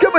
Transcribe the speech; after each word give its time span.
¿Cómo 0.00 0.09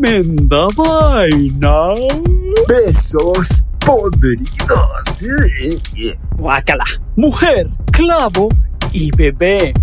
Vaina. 0.00 1.94
Besos 2.68 3.64
podridos. 3.84 5.26
Guácala. 6.36 6.84
Mujer, 7.16 7.68
clavo 7.90 8.48
y 8.92 9.10
bebé. 9.16 9.74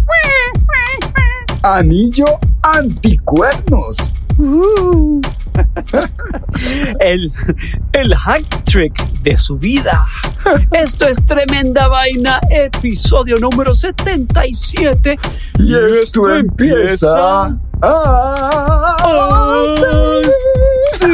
Anillo 1.64 2.26
anticuernos. 2.62 4.14
Uh. 4.38 5.22
el, 7.00 7.32
el 7.94 8.16
hack 8.16 8.64
trick 8.64 8.96
de 9.22 9.38
su 9.38 9.58
vida. 9.58 10.06
Esto 10.72 11.08
es 11.08 11.18
Tremenda 11.26 11.88
Vaina, 11.88 12.40
episodio 12.50 13.36
número 13.40 13.74
77. 13.74 15.18
Y 15.60 15.76
esto 15.76 16.36
empieza. 16.36 17.58
Ah, 17.82 18.96
sí. 20.98 21.06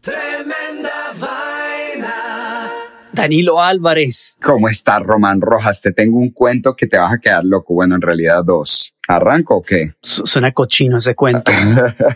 Tremenda 0.00 0.90
vaina. 1.20 2.14
Danilo 3.12 3.60
Álvarez. 3.62 4.36
¿Cómo 4.42 4.68
estás, 4.68 5.02
Román 5.02 5.40
Rojas? 5.40 5.80
Te 5.80 5.92
tengo 5.92 6.18
un 6.18 6.30
cuento 6.30 6.74
que 6.74 6.86
te 6.86 6.98
vas 6.98 7.12
a 7.12 7.18
quedar 7.18 7.44
loco. 7.44 7.74
Bueno, 7.74 7.94
en 7.94 8.00
realidad 8.02 8.42
dos. 8.44 8.94
¿Arranco 9.08 9.56
o 9.56 9.62
qué? 9.62 9.94
Su- 10.02 10.26
Suena 10.26 10.52
cochino 10.52 10.98
ese 10.98 11.14
cuento. 11.14 11.52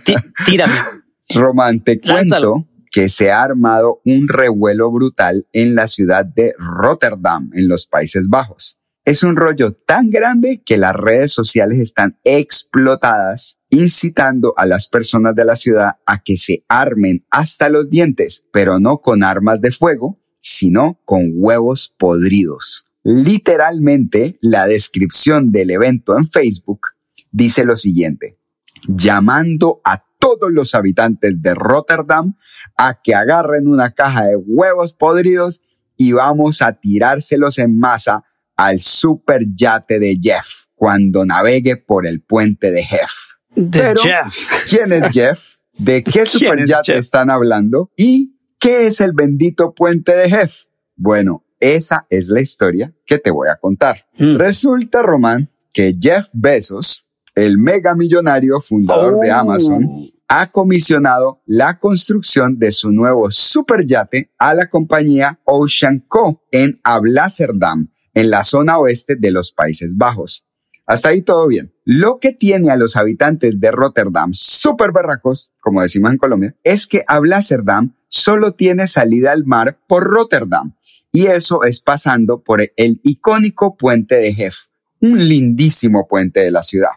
Tí- 0.05 0.15
tírame. 0.45 0.75
Román, 1.35 1.81
te 1.81 2.01
Lánzalo. 2.03 2.51
cuento 2.53 2.69
que 2.91 3.09
se 3.09 3.31
ha 3.31 3.43
armado 3.43 4.01
un 4.05 4.27
revuelo 4.29 4.91
brutal 4.91 5.47
en 5.53 5.75
la 5.75 5.87
ciudad 5.87 6.25
de 6.25 6.55
Rotterdam, 6.59 7.51
en 7.55 7.69
los 7.69 7.87
Países 7.87 8.27
Bajos. 8.29 8.79
Es 9.07 9.23
un 9.23 9.37
rollo 9.37 9.71
tan 9.73 10.11
grande 10.11 10.65
que 10.67 10.77
las 10.77 10.93
redes 10.93 11.33
sociales 11.33 11.79
están 11.79 12.19
explotadas, 12.25 13.61
incitando 13.71 14.53
a 14.57 14.67
las 14.67 14.89
personas 14.89 15.37
de 15.37 15.45
la 15.45 15.55
ciudad 15.55 15.99
a 16.07 16.25
que 16.25 16.37
se 16.37 16.65
armen 16.67 17.25
hasta 17.31 17.69
los 17.69 17.89
dientes, 17.89 18.45
pero 18.53 18.81
no 18.81 18.99
con 18.99 19.23
armas 19.23 19.61
de 19.61 19.71
fuego, 19.71 20.19
sino 20.41 21.01
con 21.05 21.31
huevos 21.35 21.95
podridos. 21.97 22.85
Literalmente, 23.05 24.39
la 24.43 24.67
descripción 24.67 25.53
del 25.53 25.71
evento 25.71 26.19
en 26.19 26.27
Facebook 26.27 26.89
dice 27.31 27.65
lo 27.65 27.77
siguiente 27.77 28.41
llamando 28.89 29.81
a 29.85 30.01
todos 30.19 30.51
los 30.51 30.75
habitantes 30.75 31.43
de 31.43 31.55
Rotterdam 31.55 32.35
a 32.77 33.01
que 33.01 33.15
agarren 33.15 33.69
una 33.69 33.93
caja 33.93 34.25
de 34.25 34.37
huevos 34.37 34.93
podridos 34.93 35.63
y 35.97 36.13
vamos 36.13 36.61
a 36.61 36.73
tirárselos 36.73 37.59
en 37.59 37.79
masa 37.79 38.25
al 38.57 38.81
super 38.81 39.43
yate 39.55 39.99
de 39.99 40.19
Jeff 40.21 40.65
cuando 40.75 41.25
navegue 41.25 41.77
por 41.77 42.07
el 42.07 42.23
puente 42.23 42.71
de 42.71 42.83
Jeff. 42.85 43.11
De 43.55 43.81
Pero- 43.81 44.01
Jeff. 44.03 44.49
¿Quién 44.69 44.93
es 44.93 45.13
Jeff? 45.13 45.55
¿De 45.79 46.03
qué 46.03 46.11
¿Quién 46.11 46.27
super 46.27 46.61
es 46.61 46.89
están 46.89 47.31
hablando? 47.31 47.91
¿Y 47.97 48.35
qué 48.59 48.87
es 48.87 49.01
el 49.01 49.13
bendito 49.13 49.75
puente 49.75 50.15
de 50.17 50.29
Jeff? 50.31 50.65
Bueno, 50.97 51.45
esa 51.61 52.07
es 52.11 52.29
la 52.29 52.41
historia 52.41 52.95
que 53.05 53.19
te 53.19 53.31
voy 53.31 53.49
a 53.49 53.57
contar. 53.57 54.05
Mm. 54.19 54.37
Resulta, 54.37 55.03
Román, 55.03 55.51
que 55.73 55.95
Jeff 56.01 56.29
Bezos, 56.33 57.07
el 57.35 57.59
mega 57.59 57.95
millonario 57.95 58.61
fundador 58.61 59.21
de 59.21 59.31
Oh. 59.31 59.35
Amazon, 59.37 60.11
ha 60.29 60.51
comisionado 60.51 61.43
la 61.47 61.79
construcción 61.79 62.59
de 62.59 62.71
su 62.71 62.91
nuevo 62.91 63.31
superyate 63.31 64.33
a 64.39 64.55
la 64.55 64.69
compañía 64.69 65.39
Ocean 65.45 66.05
Co. 66.09 66.43
en 66.51 66.81
Ablazerdam, 66.83 67.89
en 68.17 68.31
la 68.31 68.45
zona 68.45 68.79
oeste 68.79 69.15
de 69.15 69.31
los 69.31 69.53
Países 69.53 69.95
Bajos. 69.95 70.47
Hasta 70.87 71.11
ahí 71.11 71.21
todo 71.21 71.47
bien. 71.49 71.75
Lo 71.85 72.19
que 72.19 72.33
tiene 72.33 72.71
a 72.71 72.77
los 72.77 72.97
habitantes 72.97 73.61
de 73.61 73.71
Rotterdam 73.71 74.33
súper 74.33 74.91
barracos, 74.91 75.53
como 75.61 75.83
decimos 75.83 76.13
en 76.13 76.19
Colombia, 76.19 76.57
es 76.65 76.87
que 76.87 77.05
Ablazerdam 77.07 77.95
solo 78.09 78.55
tiene 78.55 78.87
salida 78.87 79.33
al 79.33 79.45
mar 79.45 79.79
por 79.87 80.05
Rotterdam. 80.05 80.75
Y 81.13 81.27
eso 81.27 81.63
es 81.65 81.83
pasando 81.83 82.43
por 82.43 82.63
el 82.77 83.01
icónico 83.05 83.77
puente 83.77 84.17
de 84.17 84.33
Jeff, 84.33 84.69
un 85.01 85.19
lindísimo 85.29 86.09
puente 86.09 86.41
de 86.41 86.51
la 86.51 86.63
ciudad. 86.63 86.93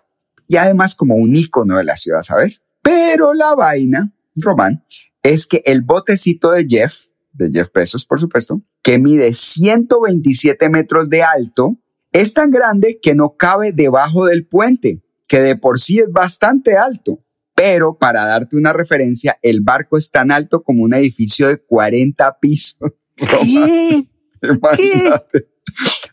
Y 0.48 0.56
además 0.56 0.96
como 0.96 1.16
un 1.16 1.36
icono 1.36 1.78
de 1.78 1.84
la 1.84 1.98
ciudad, 1.98 2.22
¿sabes? 2.22 2.64
Pero 2.82 3.34
la 3.34 3.56
vaina, 3.56 4.14
Román, 4.36 4.86
es 5.22 5.48
que 5.48 5.62
el 5.66 5.82
botecito 5.82 6.52
de 6.52 6.66
Jeff, 6.66 7.08
de 7.34 7.52
Jeff 7.52 7.70
Bezos, 7.74 8.06
por 8.06 8.22
supuesto, 8.22 8.62
que 8.82 9.00
mide 9.00 9.34
127 9.34 10.70
metros 10.70 11.10
de 11.10 11.24
alto, 11.24 11.78
es 12.12 12.34
tan 12.34 12.52
grande 12.52 13.00
que 13.02 13.16
no 13.16 13.36
cabe 13.38 13.72
debajo 13.72 14.26
del 14.26 14.48
puente, 14.48 15.02
que 15.28 15.40
de 15.40 15.56
por 15.56 15.80
sí 15.80 16.00
es 16.00 16.12
bastante 16.12 16.76
alto. 16.78 17.20
Pero 17.56 17.98
para 17.98 18.26
darte 18.26 18.56
una 18.56 18.72
referencia, 18.72 19.38
el 19.42 19.62
barco 19.62 19.98
es 19.98 20.12
tan 20.12 20.32
alto 20.32 20.64
como 20.64 20.84
un 20.84 20.94
edificio 20.94 21.50
de 21.50 21.58
40 21.58 22.40
pisos. 22.40 22.94
¿Qué? 23.16 24.08
Imagínate. 24.42 25.50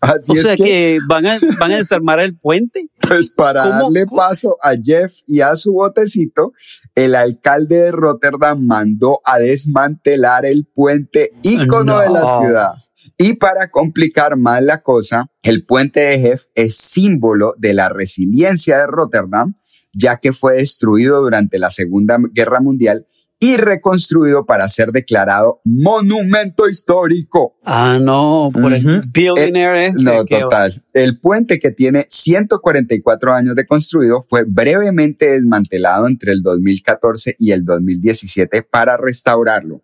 Así 0.00 0.32
O 0.32 0.34
es 0.34 0.42
sea 0.42 0.56
que, 0.56 0.64
que, 0.64 0.98
van, 1.08 1.26
a, 1.26 1.38
van 1.58 1.72
a 1.72 1.76
desarmar 1.76 2.20
el 2.20 2.36
puente. 2.36 2.88
pues 3.08 3.30
para 3.30 3.62
¿Cómo? 3.62 3.74
darle 3.84 4.06
paso 4.06 4.56
a 4.62 4.74
Jeff 4.82 5.20
y 5.26 5.40
a 5.40 5.54
su 5.56 5.72
botecito, 5.72 6.52
el 6.96 7.14
alcalde 7.14 7.76
de 7.76 7.92
Rotterdam 7.92 8.66
mandó 8.66 9.20
a 9.24 9.38
desmantelar 9.38 10.46
el 10.46 10.66
puente 10.66 11.32
ícono 11.42 12.00
de 12.00 12.10
la 12.10 12.26
ciudad. 12.38 12.70
Y 13.18 13.34
para 13.34 13.68
complicar 13.70 14.36
más 14.36 14.62
la 14.62 14.82
cosa, 14.82 15.30
el 15.42 15.64
puente 15.66 16.00
de 16.00 16.18
Jeff 16.18 16.44
es 16.54 16.76
símbolo 16.76 17.54
de 17.58 17.74
la 17.74 17.90
resiliencia 17.90 18.78
de 18.78 18.86
Rotterdam, 18.86 19.56
ya 19.92 20.16
que 20.16 20.32
fue 20.32 20.54
destruido 20.54 21.20
durante 21.20 21.58
la 21.58 21.70
Segunda 21.70 22.18
Guerra 22.32 22.60
Mundial 22.60 23.06
y 23.38 23.56
reconstruido 23.58 24.46
para 24.46 24.68
ser 24.68 24.92
declarado 24.92 25.60
monumento 25.64 26.68
histórico. 26.68 27.56
Ah, 27.64 27.98
no, 28.00 28.48
por 28.52 28.72
el 28.72 28.86
Ujú. 28.86 29.00
billionaire 29.12 29.86
este. 29.86 30.02
No, 30.02 30.24
que- 30.24 30.40
total. 30.40 30.82
El 30.94 31.20
puente 31.20 31.58
que 31.60 31.70
tiene 31.70 32.06
144 32.08 33.34
años 33.34 33.54
de 33.54 33.66
construido 33.66 34.22
fue 34.22 34.44
brevemente 34.46 35.32
desmantelado 35.32 36.06
entre 36.06 36.32
el 36.32 36.42
2014 36.42 37.36
y 37.38 37.52
el 37.52 37.64
2017 37.64 38.62
para 38.62 38.96
restaurarlo. 38.96 39.82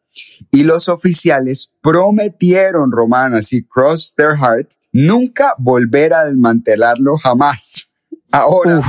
Y 0.51 0.65
los 0.65 0.89
oficiales 0.89 1.75
prometieron, 1.83 2.91
Román, 2.91 3.35
así 3.35 3.65
cross 3.65 4.15
their 4.17 4.37
heart, 4.37 4.71
nunca 4.93 5.55
volver 5.59 6.13
a 6.15 6.25
desmantelarlo 6.25 7.17
jamás. 7.17 7.91
Ahora, 8.31 8.81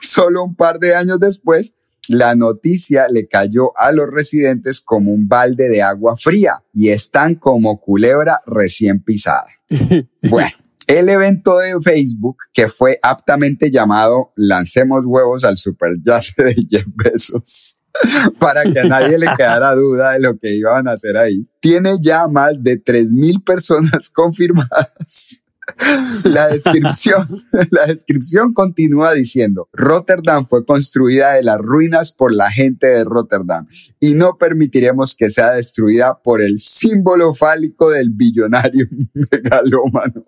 solo 0.00 0.44
un 0.44 0.54
par 0.54 0.78
de 0.78 0.94
años 0.94 1.18
después, 1.20 1.74
la 2.08 2.34
noticia 2.34 3.06
le 3.08 3.28
cayó 3.28 3.76
a 3.78 3.92
los 3.92 4.08
residentes 4.10 4.80
como 4.80 5.12
un 5.12 5.28
balde 5.28 5.68
de 5.68 5.82
agua 5.82 6.16
fría 6.16 6.62
y 6.74 6.88
están 6.88 7.36
como 7.36 7.80
culebra 7.80 8.40
recién 8.46 9.02
pisada. 9.02 9.46
Bueno, 10.22 10.50
el 10.86 11.08
evento 11.08 11.58
de 11.58 11.80
Facebook, 11.80 12.36
que 12.52 12.68
fue 12.68 12.98
aptamente 13.02 13.70
llamado 13.70 14.32
Lancemos 14.36 15.04
huevos 15.06 15.44
al 15.44 15.56
superyate 15.56 16.44
de 16.44 16.66
Jeff 16.68 16.86
Bezos, 16.94 17.76
para 18.38 18.62
que 18.62 18.80
a 18.80 18.84
nadie 18.84 19.18
le 19.18 19.28
quedara 19.36 19.74
duda 19.74 20.12
de 20.12 20.20
lo 20.20 20.38
que 20.38 20.54
iban 20.54 20.88
a 20.88 20.92
hacer 20.92 21.16
ahí, 21.16 21.48
tiene 21.60 21.94
ya 22.00 22.28
más 22.28 22.62
de 22.62 22.82
3.000 22.82 23.44
personas 23.44 24.10
confirmadas 24.14 25.41
La 26.24 26.48
descripción, 26.48 27.26
la 27.70 27.86
descripción 27.86 28.52
continúa 28.52 29.12
diciendo, 29.12 29.68
Rotterdam 29.72 30.44
fue 30.44 30.64
construida 30.64 31.34
de 31.34 31.42
las 31.42 31.58
ruinas 31.58 32.12
por 32.12 32.32
la 32.32 32.50
gente 32.50 32.88
de 32.88 33.04
Rotterdam 33.04 33.66
y 34.00 34.14
no 34.14 34.36
permitiremos 34.38 35.16
que 35.16 35.30
sea 35.30 35.52
destruida 35.52 36.20
por 36.22 36.42
el 36.42 36.58
símbolo 36.58 37.32
fálico 37.32 37.90
del 37.90 38.10
billonario 38.10 38.86
megalómano. 39.14 40.24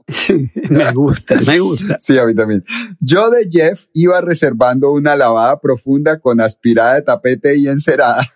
me 0.71 0.93
gusta, 0.93 1.35
me 1.47 1.59
gusta. 1.59 1.97
Sí, 1.99 2.17
a 2.19 2.25
mí 2.25 2.35
también. 2.35 2.65
Yo 3.01 3.31
de 3.31 3.49
Jeff 3.51 3.87
iba 3.93 4.21
reservando 4.21 4.93
una 4.93 5.17
lavada 5.17 5.61
profunda 5.61 6.21
con 6.21 6.41
aspirada 6.41 6.95
de 6.95 7.03
tapete 7.03 7.57
y 7.57 7.69
encerada 7.69 8.31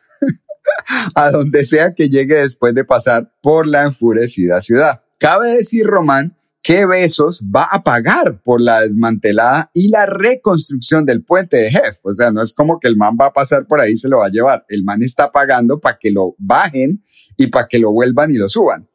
a 1.14 1.30
donde 1.30 1.64
sea 1.64 1.94
que 1.94 2.08
llegue 2.08 2.36
después 2.36 2.74
de 2.74 2.84
pasar 2.84 3.32
por 3.42 3.66
la 3.66 3.82
enfurecida 3.82 4.60
ciudad. 4.60 5.02
Cabe 5.18 5.54
decir, 5.54 5.84
Román, 5.84 6.38
que 6.62 6.87
Besos 6.87 7.43
va 7.44 7.64
a 7.64 7.82
pagar 7.82 8.40
por 8.43 8.60
la 8.60 8.82
desmantelada 8.82 9.70
y 9.72 9.88
la 9.88 10.06
reconstrucción 10.06 11.05
del 11.06 11.22
puente 11.22 11.56
de 11.56 11.70
Jeff. 11.70 11.99
O 12.05 12.12
sea, 12.12 12.31
no 12.31 12.43
es 12.43 12.52
como 12.52 12.78
que 12.78 12.88
el 12.88 12.96
man 12.96 13.16
va 13.20 13.26
a 13.26 13.32
pasar 13.32 13.66
por 13.66 13.81
ahí 13.81 13.93
y 13.93 13.96
se 13.96 14.08
lo 14.08 14.19
va 14.19 14.26
a 14.26 14.31
llevar. 14.31 14.64
El 14.69 14.84
man 14.84 15.02
está 15.02 15.32
pagando 15.32 15.81
para 15.81 15.99
que 15.99 16.10
lo 16.10 16.34
bajen 16.38 17.02
y 17.37 17.46
para 17.46 17.69
que 17.69 17.78
lo 17.78 17.93
vuelvan 17.93 18.31
y 18.31 18.38
lo 18.38 18.49
suban. 18.49 18.88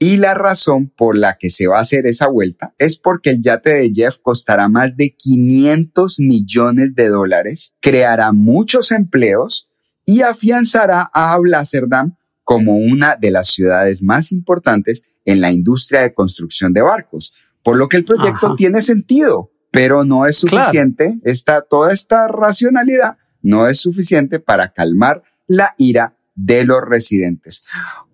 Y 0.00 0.18
la 0.18 0.34
razón 0.34 0.92
por 0.96 1.16
la 1.16 1.36
que 1.38 1.50
se 1.50 1.66
va 1.66 1.78
a 1.78 1.80
hacer 1.80 2.06
esa 2.06 2.28
vuelta 2.28 2.72
es 2.78 2.96
porque 2.96 3.30
el 3.30 3.42
yate 3.42 3.74
de 3.74 3.92
Jeff 3.92 4.18
costará 4.22 4.68
más 4.68 4.96
de 4.96 5.14
500 5.16 6.20
millones 6.20 6.94
de 6.94 7.08
dólares, 7.08 7.74
creará 7.80 8.30
muchos 8.30 8.92
empleos 8.92 9.68
y 10.04 10.20
afianzará 10.20 11.10
a 11.12 11.32
Amsterdam 11.32 12.16
como 12.44 12.76
una 12.76 13.16
de 13.16 13.30
las 13.30 13.48
ciudades 13.48 14.02
más 14.02 14.30
importantes 14.30 15.10
en 15.28 15.42
la 15.42 15.52
industria 15.52 16.00
de 16.00 16.14
construcción 16.14 16.72
de 16.72 16.80
barcos, 16.80 17.34
por 17.62 17.76
lo 17.76 17.86
que 17.86 17.98
el 17.98 18.04
proyecto 18.06 18.54
tiene 18.56 18.80
sentido, 18.80 19.50
pero 19.70 20.02
no 20.02 20.24
es 20.24 20.36
suficiente. 20.36 21.20
toda 21.68 21.92
esta 21.92 22.28
racionalidad 22.28 23.18
no 23.42 23.68
es 23.68 23.78
suficiente 23.78 24.40
para 24.40 24.68
calmar 24.68 25.22
la 25.46 25.74
ira 25.76 26.16
de 26.34 26.64
los 26.64 26.80
residentes. 26.80 27.62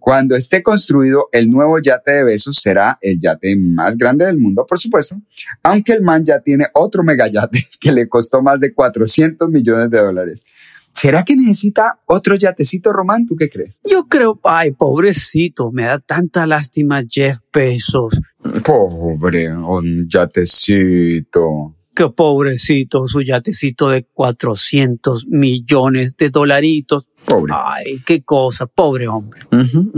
Cuando 0.00 0.34
esté 0.34 0.64
construido, 0.64 1.28
el 1.30 1.48
nuevo 1.48 1.78
yate 1.78 2.10
de 2.10 2.24
Besos 2.24 2.56
será 2.56 2.98
el 3.00 3.20
yate 3.20 3.56
más 3.56 3.96
grande 3.96 4.26
del 4.26 4.36
mundo, 4.36 4.66
por 4.68 4.80
supuesto, 4.80 5.16
aunque 5.62 5.92
el 5.92 6.02
man 6.02 6.24
ya 6.24 6.40
tiene 6.40 6.66
otro 6.74 7.04
megayate 7.04 7.64
que 7.80 7.92
le 7.92 8.08
costó 8.08 8.42
más 8.42 8.58
de 8.58 8.74
400 8.74 9.48
millones 9.48 9.88
de 9.88 9.98
dólares. 9.98 10.46
¿Será 10.94 11.24
que 11.24 11.36
necesita 11.36 11.98
otro 12.06 12.36
yatecito, 12.36 12.92
Román? 12.92 13.26
¿Tú 13.26 13.34
qué 13.36 13.50
crees? 13.50 13.82
Yo 13.84 14.06
creo, 14.06 14.38
ay, 14.44 14.70
pobrecito, 14.70 15.72
me 15.72 15.84
da 15.84 15.98
tanta 15.98 16.46
lástima 16.46 17.02
Jeff 17.08 17.40
Bezos. 17.52 18.18
Pobre, 18.64 19.54
un 19.54 20.08
yatecito. 20.08 21.74
Qué 21.94 22.08
pobrecito, 22.08 23.06
su 23.08 23.22
yatecito 23.22 23.88
de 23.88 24.04
400 24.04 25.26
millones 25.26 26.16
de 26.16 26.30
dolaritos. 26.30 27.10
Pobre. 27.26 27.52
Ay, 27.56 28.00
qué 28.06 28.22
cosa, 28.22 28.66
pobre 28.66 29.08
hombre. 29.08 29.40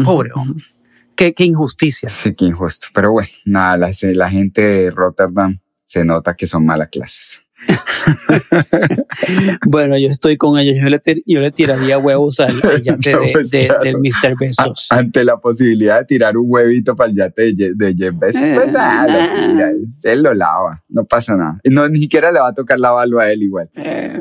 Pobre 0.02 0.30
hombre. 0.34 0.64
Qué, 1.14 1.34
qué, 1.34 1.44
injusticia. 1.44 2.08
Sí, 2.08 2.34
qué 2.34 2.46
injusto. 2.46 2.88
Pero 2.94 3.12
bueno, 3.12 3.28
nada, 3.44 3.76
la, 3.76 3.90
la 4.14 4.30
gente 4.30 4.60
de 4.60 4.90
Rotterdam 4.90 5.58
se 5.84 6.04
nota 6.04 6.34
que 6.34 6.46
son 6.46 6.66
malas 6.66 6.88
clases. 6.90 7.45
bueno, 9.66 9.96
yo 9.98 10.08
estoy 10.08 10.36
con 10.36 10.58
ellos. 10.58 10.76
Yo 10.80 10.88
le, 10.88 11.00
yo 11.26 11.40
le 11.40 11.50
tiraría 11.50 11.98
huevos 11.98 12.40
al, 12.40 12.60
yate 12.82 13.16
pues 13.32 13.50
del 13.50 13.98
Mr. 13.98 14.36
Besos. 14.38 14.86
ante 14.90 15.24
la 15.24 15.38
posibilidad 15.38 16.00
de 16.00 16.04
tirar 16.06 16.36
un 16.36 16.46
huevito 16.48 16.94
para 16.96 17.10
el 17.10 17.16
yate 17.16 17.52
de, 17.54 17.94
Jeff 17.96 18.14
Bezos, 18.18 18.42
pues 18.54 18.74
ah, 18.76 19.06
lo 19.08 20.10
Él 20.10 20.22
lo 20.22 20.34
lava, 20.34 20.82
no 20.88 21.04
pasa 21.04 21.36
nada. 21.36 21.60
No, 21.64 21.88
ni 21.88 22.00
siquiera 22.00 22.32
le 22.32 22.40
va 22.40 22.48
a 22.48 22.54
tocar 22.54 22.78
lavarlo 22.80 23.20
a 23.20 23.30
él 23.30 23.42
igual. 23.42 23.70
Eh, 23.74 24.20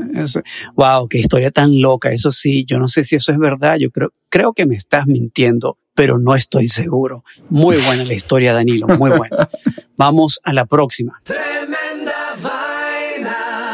wow, 0.76 1.08
qué 1.08 1.20
historia 1.20 1.52
tan 1.52 1.82
loca. 1.82 2.12
Eso 2.12 2.32
sí, 2.32 2.66
yo 2.66 2.80
no 2.80 2.88
sé 2.88 3.04
si 3.04 3.16
eso 3.16 3.32
es 3.32 3.38
verdad. 3.38 3.78
Yo 3.78 3.90
creo, 3.92 4.14
creo 4.30 4.54
que 4.54 4.66
me 4.66 4.76
estás 4.76 5.08
mintiendo, 5.08 5.78
pero 5.94 6.20
no 6.20 6.36
estoy 6.36 6.68
seguro. 6.68 7.24
Muy 7.50 7.78
buena 7.78 8.04
la 8.04 8.14
historia, 8.14 8.54
Danilo, 8.54 8.88
muy 8.88 9.12
buena. 9.12 9.50
Vamos 9.98 10.40
a 10.44 10.54
la 10.54 10.66
próxima. 10.66 11.22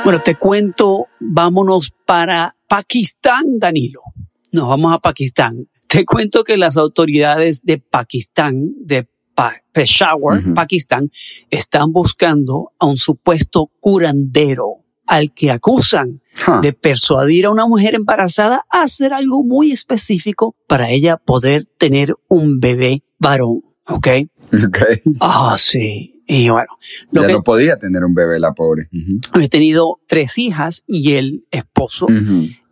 Bueno, 0.03 0.19
te 0.19 0.35
cuento, 0.35 1.07
vámonos 1.19 1.93
para 2.05 2.51
Pakistán, 2.67 3.59
Danilo. 3.59 4.01
Nos 4.51 4.67
vamos 4.67 4.93
a 4.93 4.99
Pakistán. 4.99 5.67
Te 5.87 6.05
cuento 6.05 6.43
que 6.43 6.57
las 6.57 6.75
autoridades 6.75 7.61
de 7.63 7.77
Pakistán, 7.77 8.71
de 8.77 9.07
Peshawar, 9.71 10.53
Pakistán, 10.55 11.11
están 11.51 11.91
buscando 11.91 12.71
a 12.79 12.87
un 12.87 12.97
supuesto 12.97 13.71
curandero 13.79 14.77
al 15.05 15.33
que 15.33 15.51
acusan 15.51 16.21
de 16.61 16.73
persuadir 16.73 17.45
a 17.45 17.51
una 17.51 17.67
mujer 17.67 17.93
embarazada 17.93 18.65
a 18.71 18.83
hacer 18.83 19.13
algo 19.13 19.43
muy 19.43 19.71
específico 19.71 20.55
para 20.67 20.89
ella 20.89 21.17
poder 21.17 21.65
tener 21.77 22.15
un 22.27 22.59
bebé 22.59 23.03
varón. 23.19 23.61
¿Ok? 23.87 24.07
Ok. 24.65 24.79
Ah, 25.19 25.55
sí. 25.57 26.10
Y 26.33 26.49
bueno, 26.49 26.69
ya 27.11 27.27
no 27.27 27.43
podía 27.43 27.77
tener 27.77 28.05
un 28.05 28.13
bebé 28.13 28.39
la 28.39 28.53
pobre. 28.53 28.87
He 29.37 29.49
tenido 29.49 29.99
tres 30.07 30.37
hijas 30.37 30.85
y 30.87 31.15
el 31.15 31.45
esposo 31.51 32.07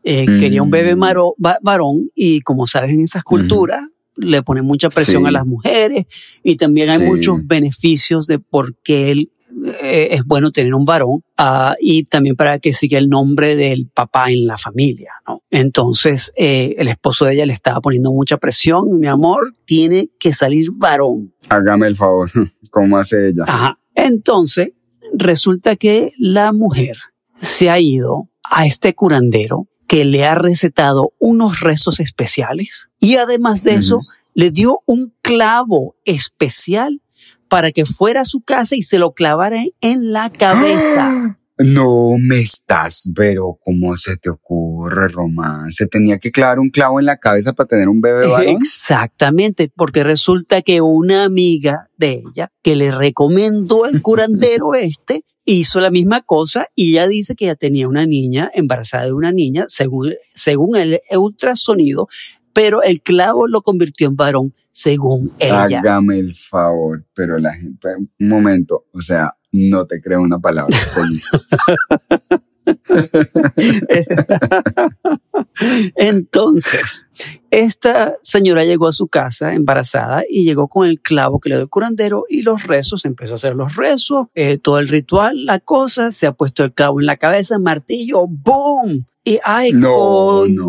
eh, 0.03 0.25
quería 0.25 0.63
un 0.63 0.71
bebé 0.71 0.95
maro, 0.95 1.35
varón 1.37 2.09
y 2.15 2.39
como 2.39 2.67
sabes 2.67 2.91
en 2.91 3.01
esas 3.01 3.25
culturas 3.25 3.81
le 4.15 4.43
ponen 4.43 4.63
mucha 4.63 4.89
presión 4.89 5.27
a 5.27 5.31
las 5.31 5.45
mujeres 5.45 6.05
y 6.41 6.55
también 6.55 6.89
hay 6.89 6.99
muchos 7.05 7.39
beneficios 7.43 8.27
de 8.27 8.39
por 8.39 8.77
qué 8.77 9.11
él 9.11 9.31
eh, 9.81 10.09
es 10.11 10.25
bueno 10.25 10.51
tener 10.51 10.73
un 10.73 10.85
varón 10.85 11.23
uh, 11.39 11.73
y 11.79 12.03
también 12.03 12.35
para 12.35 12.59
que 12.59 12.73
siga 12.73 12.97
el 12.97 13.09
nombre 13.09 13.55
del 13.55 13.87
papá 13.87 14.31
en 14.31 14.47
la 14.47 14.57
familia. 14.57 15.13
¿no? 15.27 15.43
Entonces 15.49 16.31
eh, 16.35 16.75
el 16.77 16.87
esposo 16.87 17.25
de 17.25 17.33
ella 17.33 17.45
le 17.45 17.53
estaba 17.53 17.81
poniendo 17.81 18.11
mucha 18.11 18.37
presión, 18.37 18.99
mi 18.99 19.07
amor, 19.07 19.53
tiene 19.65 20.09
que 20.19 20.33
salir 20.33 20.69
varón. 20.73 21.33
Hágame 21.49 21.87
el 21.87 21.95
favor, 21.95 22.31
¿cómo 22.71 22.97
hace 22.97 23.29
ella? 23.29 23.43
Ajá. 23.47 23.79
Entonces 23.95 24.69
resulta 25.13 25.75
que 25.75 26.13
la 26.17 26.53
mujer 26.53 26.97
se 27.35 27.69
ha 27.69 27.79
ido 27.79 28.29
a 28.43 28.65
este 28.65 28.93
curandero 28.93 29.67
que 29.87 30.05
le 30.05 30.25
ha 30.25 30.35
recetado 30.35 31.13
unos 31.17 31.61
rezos 31.61 31.99
especiales 31.99 32.89
y 32.99 33.15
además 33.15 33.63
de 33.63 33.75
eso 33.75 34.01
le 34.35 34.51
dio 34.51 34.81
un 34.85 35.13
clavo 35.21 35.95
especial 36.05 37.01
para 37.49 37.71
que 37.71 37.85
fuera 37.85 38.21
a 38.21 38.25
su 38.25 38.41
casa 38.41 38.75
y 38.75 38.83
se 38.83 38.99
lo 38.99 39.11
clavara 39.13 39.63
en 39.81 40.13
la 40.13 40.29
cabeza. 40.29 41.37
No 41.57 42.15
me 42.17 42.39
estás, 42.39 43.09
pero 43.13 43.59
¿cómo 43.65 43.97
se 43.97 44.15
te 44.15 44.29
ocurre, 44.29 45.09
Román? 45.09 45.71
¿Se 45.71 45.87
tenía 45.87 46.17
que 46.17 46.31
clavar 46.31 46.57
un 46.57 46.69
clavo 46.69 47.01
en 47.01 47.05
la 47.05 47.17
cabeza 47.17 47.51
para 47.51 47.67
tener 47.67 47.89
un 47.89 47.99
bebé 47.99 48.27
varón? 48.27 48.61
Exactamente, 48.61 49.69
porque 49.75 50.05
resulta 50.05 50.61
que 50.61 50.79
una 50.79 51.25
amiga 51.25 51.89
de 51.97 52.21
ella 52.25 52.49
que 52.63 52.77
le 52.77 52.91
recomendó 52.91 53.85
el 53.85 54.01
curandero 54.01 54.73
este 54.73 55.25
hizo 55.43 55.81
la 55.81 55.89
misma 55.89 56.21
cosa 56.21 56.67
y 56.75 56.91
ella 56.91 57.09
dice 57.09 57.35
que 57.35 57.47
ya 57.47 57.55
tenía 57.55 57.89
una 57.89 58.05
niña, 58.05 58.49
embarazada 58.53 59.05
de 59.05 59.13
una 59.13 59.33
niña, 59.33 59.65
según, 59.67 60.13
según 60.33 60.77
el 60.77 61.01
ultrasonido, 61.11 62.07
pero 62.59 62.83
el 62.83 63.01
clavo 63.01 63.47
lo 63.47 63.61
convirtió 63.61 64.09
en 64.09 64.17
varón 64.17 64.53
según 64.73 65.31
ella. 65.39 65.79
Hágame 65.79 66.19
el 66.19 66.35
favor, 66.35 67.05
pero 67.15 67.37
la 67.37 67.53
gente, 67.53 67.87
un 67.95 68.27
momento, 68.27 68.83
o 68.91 68.99
sea, 68.99 69.33
no 69.53 69.87
te 69.87 70.01
creo 70.01 70.19
una 70.19 70.39
palabra. 70.39 70.77
Entonces, 75.95 77.05
esta 77.49 78.17
señora 78.21 78.65
llegó 78.65 78.89
a 78.89 78.91
su 78.91 79.07
casa 79.07 79.53
embarazada 79.53 80.23
y 80.29 80.43
llegó 80.43 80.67
con 80.67 80.85
el 80.85 80.99
clavo 80.99 81.39
que 81.39 81.47
le 81.47 81.55
dio 81.55 81.63
el 81.63 81.69
curandero 81.69 82.25
y 82.27 82.41
los 82.41 82.63
rezos, 82.63 83.05
empezó 83.05 83.31
a 83.33 83.35
hacer 83.35 83.55
los 83.55 83.77
rezos, 83.77 84.27
eh, 84.35 84.57
todo 84.57 84.79
el 84.79 84.89
ritual, 84.89 85.45
la 85.45 85.61
cosa, 85.61 86.11
se 86.11 86.27
ha 86.27 86.33
puesto 86.33 86.65
el 86.65 86.73
clavo 86.73 86.99
en 86.99 87.05
la 87.05 87.15
cabeza, 87.15 87.57
martillo, 87.57 88.27
¡boom! 88.27 89.05
Y 89.29 89.39
ay, 89.43 89.73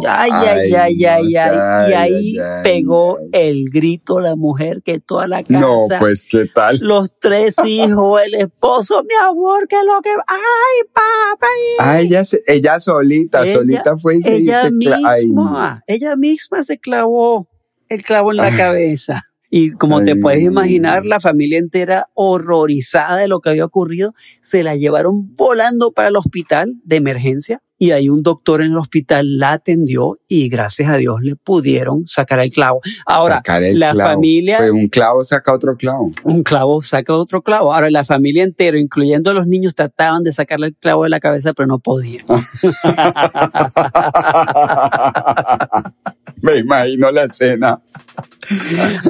ay, 0.07 0.33
ay, 0.37 0.75
ay, 0.75 1.05
ay, 1.07 1.37
ay, 1.37 1.91
y 1.91 1.95
ahí 1.95 2.37
pegó 2.63 3.19
el 3.33 3.71
grito 3.71 4.21
la 4.21 4.37
mujer 4.37 4.83
que 4.83 5.01
toda 5.01 5.27
la 5.27 5.43
casa. 5.43 5.61
No, 5.61 5.79
pues 5.99 6.27
qué 6.31 6.45
tal. 6.45 6.79
Los 6.83 7.19
tres 7.19 7.57
hijos, 7.65 8.21
el 8.23 8.35
esposo, 8.35 9.03
mi 9.03 9.15
amor, 9.27 9.67
que 9.67 9.77
lo 9.77 10.03
que, 10.03 10.11
ay, 10.11 10.89
papá. 10.93 11.47
Ay, 11.79 12.09
ella, 12.09 12.23
ella 12.47 12.79
solita, 12.81 13.47
solita 13.47 13.97
fue 13.97 14.17
y 14.17 14.21
se 14.21 14.37
ella 14.37 14.69
misma, 14.71 15.81
ella 15.87 16.15
misma 16.17 16.63
se 16.63 16.77
clavó 16.77 17.49
el 17.89 18.03
clavo 18.03 18.33
en 18.33 18.37
la 18.37 18.55
cabeza. 18.55 19.25
Y 19.49 19.71
como 19.71 20.03
te 20.03 20.17
puedes 20.17 20.43
imaginar, 20.43 21.07
la 21.07 21.19
familia 21.19 21.59
entera 21.59 22.09
horrorizada 22.13 23.17
de 23.17 23.27
lo 23.27 23.41
que 23.41 23.49
había 23.49 23.65
ocurrido, 23.65 24.13
se 24.43 24.63
la 24.63 24.77
llevaron 24.77 25.35
volando 25.35 25.93
para 25.93 26.09
el 26.09 26.17
hospital 26.17 26.75
de 26.85 26.97
emergencia 26.97 27.63
y 27.83 27.93
ahí 27.93 28.11
un 28.11 28.23
doctor 28.23 28.61
en 28.61 28.73
el 28.73 28.77
hospital 28.77 29.39
la 29.39 29.53
atendió 29.53 30.19
y 30.29 30.51
gracias 30.51 30.91
a 30.91 30.99
Dios 30.99 31.23
le 31.23 31.35
pudieron 31.35 32.07
sacar 32.07 32.39
el 32.41 32.51
clavo. 32.51 32.83
Ahora, 33.07 33.43
la 33.73 33.95
familia... 33.95 34.59
Pues 34.59 34.71
un 34.71 34.89
clavo 34.89 35.25
saca 35.25 35.55
otro 35.55 35.79
clavo. 35.79 36.13
Un 36.25 36.43
clavo 36.43 36.83
saca 36.83 37.15
otro 37.15 37.41
clavo. 37.41 37.73
Ahora, 37.73 37.89
la 37.89 38.05
familia 38.05 38.45
entera, 38.45 38.79
incluyendo 38.79 39.33
los 39.33 39.47
niños, 39.47 39.75
trataban 39.75 40.25
de 40.25 40.33
sacarle 40.33 40.67
el 40.67 40.77
clavo 40.77 41.05
de 41.05 41.09
la 41.09 41.21
cabeza, 41.21 41.55
pero 41.55 41.69
no 41.69 41.79
podían. 41.79 42.27
Me 46.43 46.59
imagino 46.59 47.11
la 47.11 47.25
escena. 47.25 47.81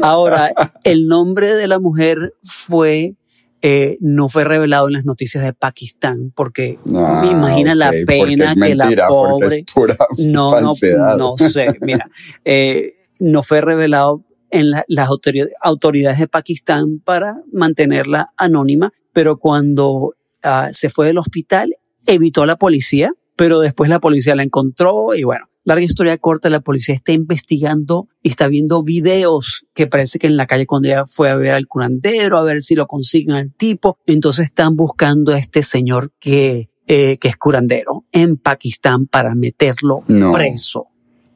Ahora, 0.00 0.52
el 0.84 1.08
nombre 1.08 1.54
de 1.54 1.66
la 1.66 1.80
mujer 1.80 2.34
fue 2.40 3.16
eh, 3.62 3.98
no 4.00 4.30
fue 4.30 4.44
revelado 4.44 4.86
en 4.86 4.94
las 4.94 5.04
noticias 5.04 5.44
de 5.44 5.52
Pakistán 5.52 6.32
porque 6.34 6.78
me 6.86 7.28
imagina 7.30 7.74
la 7.74 7.92
pena 8.06 8.54
que 8.54 8.74
la 8.74 9.06
pobre 9.06 9.66
no, 10.18 10.60
no, 10.62 10.72
no 11.16 11.36
sé 11.36 11.66
mira 11.82 12.08
eh, 12.46 12.94
no 13.18 13.42
fue 13.42 13.60
revelado 13.60 14.24
en 14.50 14.70
las 14.70 15.08
autoridades 15.60 16.18
de 16.18 16.26
Pakistán 16.26 17.00
para 17.04 17.42
mantenerla 17.52 18.32
anónima 18.38 18.92
pero 19.12 19.36
cuando 19.36 20.14
ah, 20.42 20.70
se 20.72 20.88
fue 20.88 21.06
del 21.06 21.18
hospital 21.18 21.76
evitó 22.06 22.44
a 22.44 22.46
la 22.46 22.56
policía 22.56 23.12
pero 23.36 23.60
después 23.60 23.90
la 23.90 24.00
policía 24.00 24.34
la 24.34 24.42
encontró 24.42 25.14
y 25.14 25.24
bueno 25.24 25.49
larga 25.64 25.84
historia 25.84 26.18
corta, 26.18 26.50
la 26.50 26.60
policía 26.60 26.94
está 26.94 27.12
investigando 27.12 28.08
y 28.22 28.28
está 28.28 28.48
viendo 28.48 28.82
videos 28.82 29.66
que 29.74 29.86
parece 29.86 30.18
que 30.18 30.26
en 30.26 30.36
la 30.36 30.46
calle 30.46 30.66
cuando 30.66 30.88
ella 30.88 31.04
fue 31.06 31.30
a 31.30 31.36
ver 31.36 31.52
al 31.52 31.66
curandero, 31.66 32.36
a 32.36 32.42
ver 32.42 32.62
si 32.62 32.74
lo 32.74 32.86
consiguen 32.86 33.34
al 33.34 33.52
tipo. 33.52 33.98
Entonces 34.06 34.46
están 34.46 34.76
buscando 34.76 35.32
a 35.32 35.38
este 35.38 35.62
señor 35.62 36.12
que, 36.18 36.70
eh, 36.86 37.18
que 37.18 37.28
es 37.28 37.36
curandero 37.36 38.04
en 38.12 38.36
Pakistán 38.36 39.06
para 39.06 39.34
meterlo 39.34 40.04
preso 40.32 40.89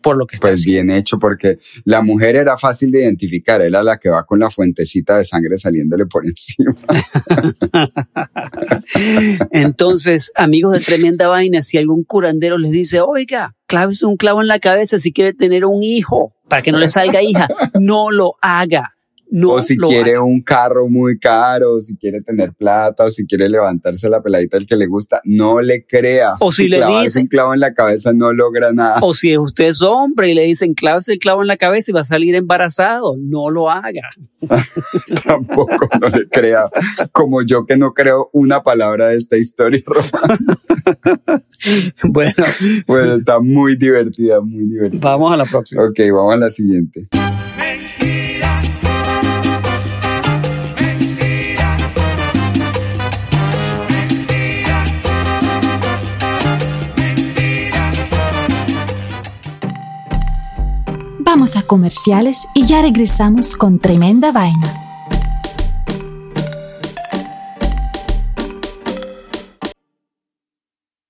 por 0.04 0.18
lo 0.18 0.26
que 0.26 0.37
está 0.37 0.49
Pues 0.49 0.66
bien 0.66 0.90
hecho, 0.90 1.18
porque 1.18 1.58
la 1.84 2.02
mujer 2.02 2.37
era 2.37 2.58
fácil 2.58 2.92
de 2.92 3.00
identificar, 3.00 3.62
era 3.62 3.82
la 3.82 3.99
que 3.99 4.11
va 4.11 4.26
con 4.26 4.38
la 4.38 4.50
fuentecita 4.50 5.16
de 5.16 5.25
sangre 5.25 5.56
saliéndole 5.56 6.04
por 6.04 6.25
encima. 6.26 6.76
Entonces, 9.50 10.30
amigos 10.34 10.73
de 10.73 10.80
Tremenda 10.80 11.28
Vaina, 11.28 11.62
si 11.62 11.78
algún 11.78 12.04
curandero 12.04 12.58
les 12.58 12.70
dice, 12.70 13.00
oiga, 13.00 13.56
claves 13.66 14.02
un 14.02 14.18
clavo 14.18 14.42
en 14.42 14.49
la 14.49 14.58
cabeza 14.58 14.99
si 14.99 15.11
quiere 15.11 15.32
tener 15.32 15.64
un 15.64 15.82
hijo, 15.82 16.34
para 16.49 16.61
que 16.61 16.70
no 16.70 16.78
le 16.78 16.90
salga 16.90 17.23
hija, 17.23 17.49
no 17.80 18.11
lo 18.11 18.34
haga 18.42 18.94
o 19.43 19.62
si 19.62 19.76
quiere 19.76 20.19
un 20.19 20.43
carro 20.43 20.88
muy 20.88 21.19
caro, 21.19 21.75
o 21.75 21.81
si 21.81 21.97
quiere 21.97 22.23
tener 22.23 22.52
plata, 22.52 23.04
o 23.04 23.11
si 23.11 23.26
quiere 23.26 23.49
levantarse 23.49 24.09
la 24.09 24.23
peladita 24.23 24.57
del 24.57 24.66
que 24.66 24.76
le 24.76 24.87
gusta, 24.87 25.21
no 25.25 25.61
le 25.61 25.85
crea. 25.85 26.35
O 26.40 26.52
si 26.52 26.69
le 26.69 26.85
dice 27.00 27.21
un 27.21 27.26
clavo 27.26 27.54
en 27.54 27.61
la 27.61 27.75
cabeza 27.75 28.12
no 28.12 28.33
logra 28.33 28.73
nada. 28.73 28.99
O 29.02 29.14
si 29.14 29.37
usted 29.37 29.66
es 29.66 29.83
hombre 29.83 30.31
y 30.31 30.35
le 30.35 30.45
dicen 30.45 30.75
claves 30.75 31.09
el 31.09 31.19
clavo 31.19 31.43
en 31.43 31.49
la 31.49 31.57
cabeza 31.57 31.90
y 31.90 31.95
va 31.95 32.00
a 32.00 32.04
salir 32.04 32.35
embarazado, 32.35 33.16
no 33.19 33.50
lo 33.50 33.71
haga. 33.71 34.11
Tampoco 35.25 35.88
no 36.00 36.09
le 36.09 36.28
crea, 36.28 36.69
como 37.12 37.43
yo 37.43 37.66
que 37.66 37.76
no 37.76 37.95
creo 37.95 38.31
una 38.33 38.62
palabra 38.62 39.09
de 39.09 39.16
esta 39.16 39.37
historia. 39.37 39.83
bueno, 42.04 42.45
bueno, 42.87 43.14
está 43.14 43.40
muy 43.40 43.76
divertida, 43.76 44.40
muy 44.40 44.66
divertida. 44.66 45.00
Vamos 45.02 45.33
a 45.33 45.37
la 45.37 45.47
próxima. 45.47 45.85
Ok, 45.85 45.99
vamos 46.12 46.35
a 46.35 46.37
la 46.37 46.49
siguiente. 46.50 47.09
Vamos 61.45 61.57
a 61.59 61.67
comerciales 61.67 62.49
y 62.55 62.65
ya 62.65 62.81
regresamos 62.81 63.55
con 63.55 63.79
tremenda 63.79 64.33
vaina. 64.33 64.81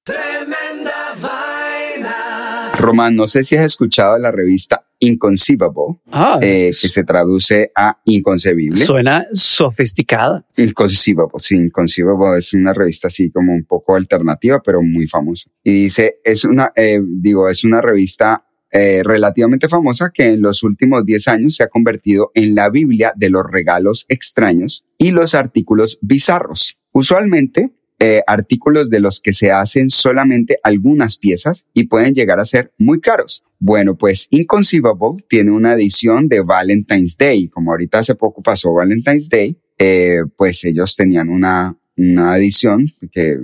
Tremenda 0.02 1.14
vaina. 1.22 2.72
Román, 2.76 3.14
no 3.14 3.28
sé 3.28 3.44
si 3.44 3.54
has 3.54 3.66
escuchado 3.66 4.18
la 4.18 4.32
revista 4.32 4.84
Inconceivable, 4.98 6.00
ah, 6.10 6.40
eh, 6.42 6.70
que 6.82 6.88
se 6.88 7.04
traduce 7.04 7.70
a 7.76 8.00
inconcebible. 8.04 8.84
Suena 8.84 9.26
sofisticada. 9.32 10.44
Inconceivable, 10.56 11.38
sí, 11.38 11.54
Inconceivable 11.58 12.40
es 12.40 12.54
una 12.54 12.74
revista 12.74 13.06
así 13.06 13.30
como 13.30 13.52
un 13.52 13.66
poco 13.66 13.94
alternativa, 13.94 14.60
pero 14.60 14.82
muy 14.82 15.06
famosa. 15.06 15.48
Y 15.62 15.84
dice, 15.84 16.16
es 16.24 16.44
una, 16.44 16.72
eh, 16.74 17.00
digo, 17.00 17.48
es 17.48 17.64
una 17.64 17.80
revista 17.80 18.44
eh, 18.76 19.02
relativamente 19.04 19.68
famosa 19.68 20.10
que 20.12 20.32
en 20.32 20.42
los 20.42 20.64
últimos 20.64 21.04
10 21.06 21.28
años 21.28 21.54
se 21.54 21.62
ha 21.62 21.68
convertido 21.68 22.32
en 22.34 22.56
la 22.56 22.70
Biblia 22.70 23.12
de 23.14 23.30
los 23.30 23.44
regalos 23.48 24.04
extraños 24.08 24.84
y 24.98 25.12
los 25.12 25.36
artículos 25.36 25.96
bizarros. 26.02 26.76
Usualmente, 26.90 27.70
eh, 28.00 28.22
artículos 28.26 28.90
de 28.90 28.98
los 28.98 29.20
que 29.20 29.32
se 29.32 29.52
hacen 29.52 29.90
solamente 29.90 30.58
algunas 30.64 31.18
piezas 31.18 31.68
y 31.72 31.86
pueden 31.86 32.14
llegar 32.14 32.40
a 32.40 32.44
ser 32.44 32.72
muy 32.76 32.98
caros. 32.98 33.44
Bueno, 33.60 33.96
pues 33.96 34.26
Inconceivable 34.30 35.24
tiene 35.28 35.52
una 35.52 35.74
edición 35.74 36.26
de 36.26 36.40
Valentine's 36.40 37.16
Day. 37.16 37.46
Como 37.50 37.70
ahorita 37.70 38.00
hace 38.00 38.16
poco 38.16 38.42
pasó 38.42 38.74
Valentine's 38.74 39.28
Day, 39.28 39.56
eh, 39.78 40.22
pues 40.36 40.64
ellos 40.64 40.96
tenían 40.96 41.28
una, 41.28 41.78
una 41.96 42.36
edición 42.36 42.90
que 43.12 43.38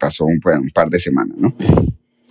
pasó 0.00 0.24
un, 0.24 0.40
un 0.44 0.70
par 0.70 0.90
de 0.90 0.98
semanas, 0.98 1.38
¿no? 1.38 1.56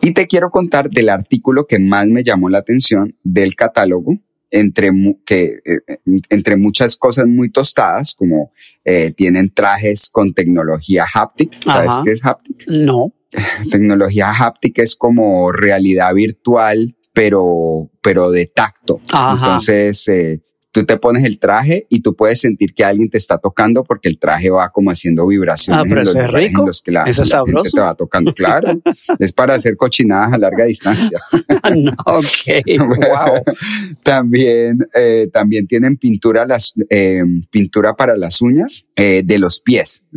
Y 0.03 0.13
te 0.13 0.27
quiero 0.27 0.51
contar 0.51 0.89
del 0.89 1.07
artículo 1.07 1.65
que 1.65 1.79
más 1.79 2.07
me 2.07 2.23
llamó 2.23 2.49
la 2.49 2.57
atención 2.57 3.15
del 3.23 3.55
catálogo, 3.55 4.17
entre, 4.51 4.91
que, 5.25 5.61
eh, 5.65 5.97
entre 6.29 6.57
muchas 6.57 6.97
cosas 6.97 7.25
muy 7.25 7.49
tostadas, 7.49 8.13
como 8.13 8.51
eh, 8.83 9.11
tienen 9.15 9.51
trajes 9.53 10.09
con 10.11 10.33
tecnología 10.33 11.05
haptic. 11.11 11.53
¿Sabes 11.53 11.93
qué 12.03 12.11
es 12.11 12.19
haptic? 12.21 12.67
No. 12.67 13.13
Tecnología 13.71 14.31
haptic 14.31 14.79
es 14.79 14.97
como 14.97 15.51
realidad 15.53 16.13
virtual, 16.13 16.97
pero, 17.13 17.89
pero 18.01 18.29
de 18.29 18.47
tacto. 18.47 18.99
Entonces, 19.05 20.07
eh, 20.09 20.41
tú 20.73 20.85
te 20.85 20.97
pones 20.97 21.23
el 21.23 21.37
traje 21.37 21.85
y 21.89 22.01
tú 22.01 22.15
puedes 22.15 22.41
sentir 22.41 22.73
que 22.73 22.83
alguien 22.83 23.07
te 23.07 23.17
está 23.17 23.37
tocando 23.37 23.83
porque 23.83 24.09
el 24.09 24.17
traje 24.17 24.49
va 24.49 24.69
como 24.69 24.89
haciendo 24.89 25.25
vibraciones 25.27 25.81
ah, 25.81 25.85
pero 25.87 26.01
en, 26.01 26.07
los, 26.07 26.15
es 26.15 26.31
rico. 26.31 26.65
que 26.83 26.91
la, 26.91 27.03
eso 27.03 27.21
es 27.21 27.29
sabroso. 27.29 27.71
te 27.75 27.81
va 27.81 27.93
tocando, 27.93 28.33
claro. 28.33 28.81
es 29.19 29.31
para 29.31 29.53
hacer 29.53 29.77
cochinadas 29.77 30.33
a 30.33 30.37
larga 30.39 30.65
distancia. 30.65 31.19
no, 31.75 31.91
ok, 32.05 32.65
wow. 32.79 33.43
también, 34.01 34.79
eh, 34.95 35.29
también 35.31 35.67
tienen 35.67 35.95
pintura, 35.97 36.43
las, 36.45 36.73
eh, 36.89 37.21
pintura 37.51 37.95
para 37.95 38.17
las 38.17 38.41
uñas 38.41 38.87
eh, 38.95 39.21
de 39.23 39.37
los 39.37 39.61
pies. 39.61 40.07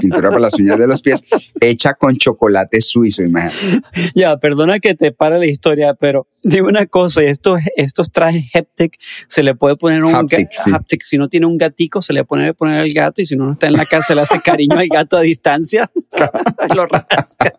pintura 0.00 0.28
para 0.28 0.40
las 0.40 0.54
uñas 0.54 0.78
de 0.78 0.86
los 0.86 1.02
pies 1.02 1.24
hecha 1.60 1.94
con 1.94 2.16
chocolate 2.16 2.80
suizo, 2.80 3.24
imagínate. 3.24 3.82
Ya, 4.14 4.36
perdona 4.36 4.78
que 4.78 4.94
te 4.94 5.10
para 5.10 5.36
la 5.38 5.46
historia, 5.46 5.94
pero 5.94 6.28
dime 6.44 6.68
una 6.68 6.86
cosa, 6.86 7.22
estos, 7.22 7.60
estos 7.76 8.12
trajes 8.12 8.44
Heptic 8.54 8.98
se 9.26 9.42
le 9.42 9.56
puede 9.64 9.76
poner 9.76 10.04
un 10.04 10.14
haptic, 10.14 11.00
Si 11.02 11.16
no 11.16 11.30
tiene 11.30 11.46
un 11.46 11.56
gatico, 11.56 12.02
se 12.02 12.12
le 12.12 12.22
puede 12.26 12.52
poner 12.52 12.82
al 12.82 12.90
gato 12.90 13.22
y 13.22 13.24
si 13.24 13.34
uno 13.34 13.46
no 13.46 13.52
está 13.52 13.66
en 13.66 13.72
la 13.72 13.86
casa, 13.86 14.14
le 14.14 14.20
hace 14.20 14.38
cariño 14.40 14.78
al 14.78 14.88
gato 14.88 15.16
a 15.16 15.22
distancia. 15.22 15.90
lo 16.74 16.84
rasca. 16.84 17.54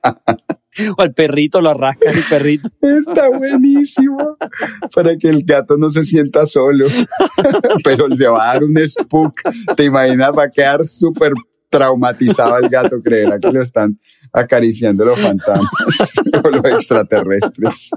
O 0.96 1.02
al 1.02 1.16
perrito 1.16 1.62
lo 1.62 1.74
rasca 1.74 2.12
el 2.12 2.22
perrito. 2.30 2.70
Está 2.80 3.30
buenísimo. 3.30 4.36
Para 4.94 5.18
que 5.18 5.30
el 5.30 5.44
gato 5.44 5.78
no 5.78 5.90
se 5.90 6.06
sienta 6.06 6.46
solo. 6.46 6.86
Pero 7.84 8.16
se 8.16 8.28
va 8.28 8.52
a 8.52 8.54
dar 8.54 8.64
un 8.64 8.78
spook. 8.88 9.42
Te 9.76 9.86
imaginas, 9.86 10.30
va 10.38 10.44
a 10.44 10.52
quedar 10.52 10.86
súper 10.86 11.32
traumatizado 11.72 12.58
el 12.58 12.70
gato. 12.70 12.98
Creerá 13.04 13.40
que 13.40 13.52
lo 13.52 13.64
están 13.64 14.00
acariciando 14.32 15.06
los 15.06 15.20
fantasmas 15.20 16.14
o 16.44 16.50
los 16.52 16.66
extraterrestres. 16.66 17.90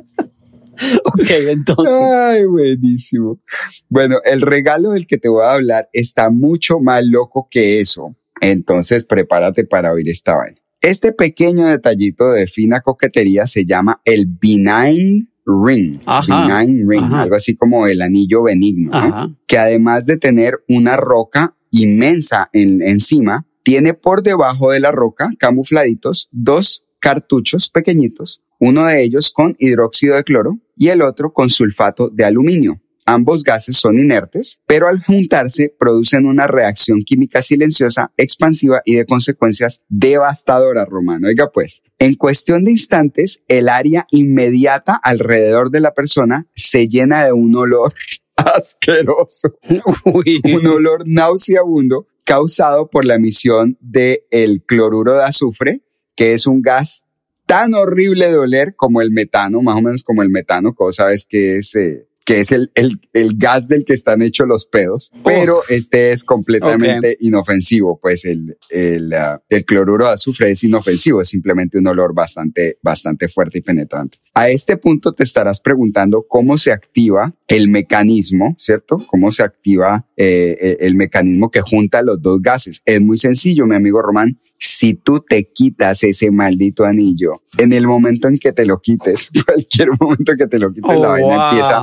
ok, 1.04 1.30
entonces. 1.48 1.94
Ay, 1.94 2.44
buenísimo. 2.44 3.40
Bueno, 3.88 4.18
el 4.24 4.42
regalo 4.42 4.92
del 4.92 5.06
que 5.06 5.18
te 5.18 5.28
voy 5.28 5.44
a 5.44 5.52
hablar 5.52 5.88
está 5.92 6.30
mucho 6.30 6.78
más 6.80 7.04
loco 7.04 7.48
que 7.50 7.80
eso. 7.80 8.14
Entonces, 8.40 9.04
prepárate 9.04 9.64
para 9.64 9.92
oír 9.92 10.08
esta 10.08 10.34
vaina. 10.34 10.60
Este 10.80 11.12
pequeño 11.12 11.66
detallito 11.66 12.30
de 12.30 12.46
fina 12.46 12.80
coquetería 12.80 13.46
se 13.46 13.64
llama 13.64 14.00
el 14.04 14.26
benign 14.26 15.28
ring. 15.44 16.00
benign 16.28 16.88
ring, 16.88 17.12
algo 17.12 17.34
así 17.34 17.56
como 17.56 17.86
el 17.88 18.00
anillo 18.00 18.44
benigno, 18.44 19.36
que 19.46 19.58
además 19.58 20.06
de 20.06 20.18
tener 20.18 20.62
una 20.68 20.96
roca 20.96 21.56
inmensa 21.72 22.48
en, 22.52 22.80
encima, 22.82 23.44
tiene 23.64 23.92
por 23.92 24.22
debajo 24.22 24.70
de 24.70 24.80
la 24.80 24.92
roca, 24.92 25.30
camufladitos, 25.38 26.28
dos 26.30 26.84
cartuchos 27.00 27.70
pequeñitos, 27.70 28.42
uno 28.60 28.86
de 28.86 29.02
ellos 29.02 29.32
con 29.32 29.56
hidróxido 29.58 30.16
de 30.16 30.24
cloro 30.24 30.58
y 30.78 30.88
el 30.88 31.02
otro 31.02 31.32
con 31.32 31.50
sulfato 31.50 32.08
de 32.08 32.24
aluminio. 32.24 32.80
Ambos 33.04 33.42
gases 33.42 33.78
son 33.78 33.98
inertes, 33.98 34.60
pero 34.66 34.86
al 34.86 35.02
juntarse 35.02 35.74
producen 35.78 36.26
una 36.26 36.46
reacción 36.46 37.04
química 37.04 37.40
silenciosa, 37.40 38.12
expansiva 38.18 38.82
y 38.84 38.96
de 38.96 39.06
consecuencias 39.06 39.80
devastadoras, 39.88 40.86
Romano. 40.86 41.28
Oiga 41.28 41.50
pues, 41.50 41.84
en 41.98 42.16
cuestión 42.16 42.64
de 42.64 42.72
instantes, 42.72 43.42
el 43.48 43.70
área 43.70 44.06
inmediata 44.10 45.00
alrededor 45.02 45.70
de 45.70 45.80
la 45.80 45.94
persona 45.94 46.46
se 46.54 46.86
llena 46.86 47.24
de 47.24 47.32
un 47.32 47.56
olor 47.56 47.94
asqueroso, 48.36 49.58
un 49.64 50.66
olor 50.66 51.04
nauseabundo 51.06 52.08
causado 52.26 52.90
por 52.90 53.06
la 53.06 53.14
emisión 53.14 53.78
del 53.80 54.18
el 54.30 54.62
cloruro 54.62 55.14
de 55.14 55.24
azufre, 55.24 55.80
que 56.14 56.34
es 56.34 56.46
un 56.46 56.60
gas 56.60 57.04
tan 57.48 57.72
horrible 57.72 58.28
de 58.28 58.36
oler 58.36 58.74
como 58.76 59.00
el 59.00 59.10
metano, 59.10 59.62
más 59.62 59.76
o 59.76 59.80
menos 59.80 60.04
como 60.04 60.22
el 60.22 60.28
metano, 60.28 60.74
cosa 60.74 61.04
sabes 61.04 61.26
que 61.26 61.56
es 61.56 61.74
eh, 61.76 62.06
que 62.26 62.40
es 62.40 62.52
el, 62.52 62.70
el, 62.74 63.00
el, 63.14 63.38
gas 63.38 63.68
del 63.68 63.86
que 63.86 63.94
están 63.94 64.20
hechos 64.20 64.46
los 64.46 64.66
pedos, 64.66 65.10
pero 65.24 65.62
este 65.70 66.10
es 66.10 66.24
completamente 66.24 67.16
inofensivo, 67.20 67.98
pues 67.98 68.26
el, 68.26 68.58
el, 68.68 69.14
uh, 69.14 69.38
el, 69.48 69.64
cloruro 69.64 70.04
de 70.04 70.12
azufre 70.12 70.50
es 70.50 70.62
inofensivo, 70.62 71.22
es 71.22 71.30
simplemente 71.30 71.78
un 71.78 71.86
olor 71.86 72.12
bastante, 72.12 72.76
bastante 72.82 73.28
fuerte 73.28 73.60
y 73.60 73.62
penetrante. 73.62 74.18
A 74.34 74.50
este 74.50 74.76
punto 74.76 75.14
te 75.14 75.22
estarás 75.22 75.58
preguntando 75.60 76.26
cómo 76.28 76.58
se 76.58 76.70
activa 76.70 77.34
el 77.46 77.70
mecanismo, 77.70 78.54
¿cierto? 78.58 79.06
¿Cómo 79.06 79.32
se 79.32 79.42
activa 79.42 80.04
eh, 80.18 80.76
el 80.80 80.96
mecanismo 80.96 81.50
que 81.50 81.60
junta 81.60 82.02
los 82.02 82.20
dos 82.20 82.42
gases? 82.42 82.82
Es 82.84 83.00
muy 83.00 83.16
sencillo, 83.16 83.66
mi 83.66 83.76
amigo 83.76 84.02
Román 84.02 84.38
si 84.58 84.94
tú 84.94 85.20
te 85.20 85.50
quitas 85.52 86.02
ese 86.02 86.30
maldito 86.30 86.84
anillo, 86.84 87.42
en 87.58 87.72
el 87.72 87.86
momento 87.86 88.28
en 88.28 88.38
que 88.38 88.52
te 88.52 88.66
lo 88.66 88.80
quites, 88.80 89.30
cualquier 89.46 89.90
momento 89.98 90.32
que 90.36 90.46
te 90.46 90.58
lo 90.58 90.72
quites, 90.72 90.98
la 90.98 91.08
vaina 91.08 91.50
empieza 91.50 91.80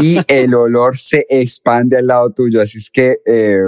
y 0.00 0.18
el 0.28 0.54
olor 0.54 0.96
se 0.96 1.26
expande 1.28 1.96
al 1.96 2.06
lado 2.06 2.32
tuyo. 2.32 2.62
Así 2.62 2.78
es 2.78 2.90
que 2.90 3.18
eh, 3.26 3.58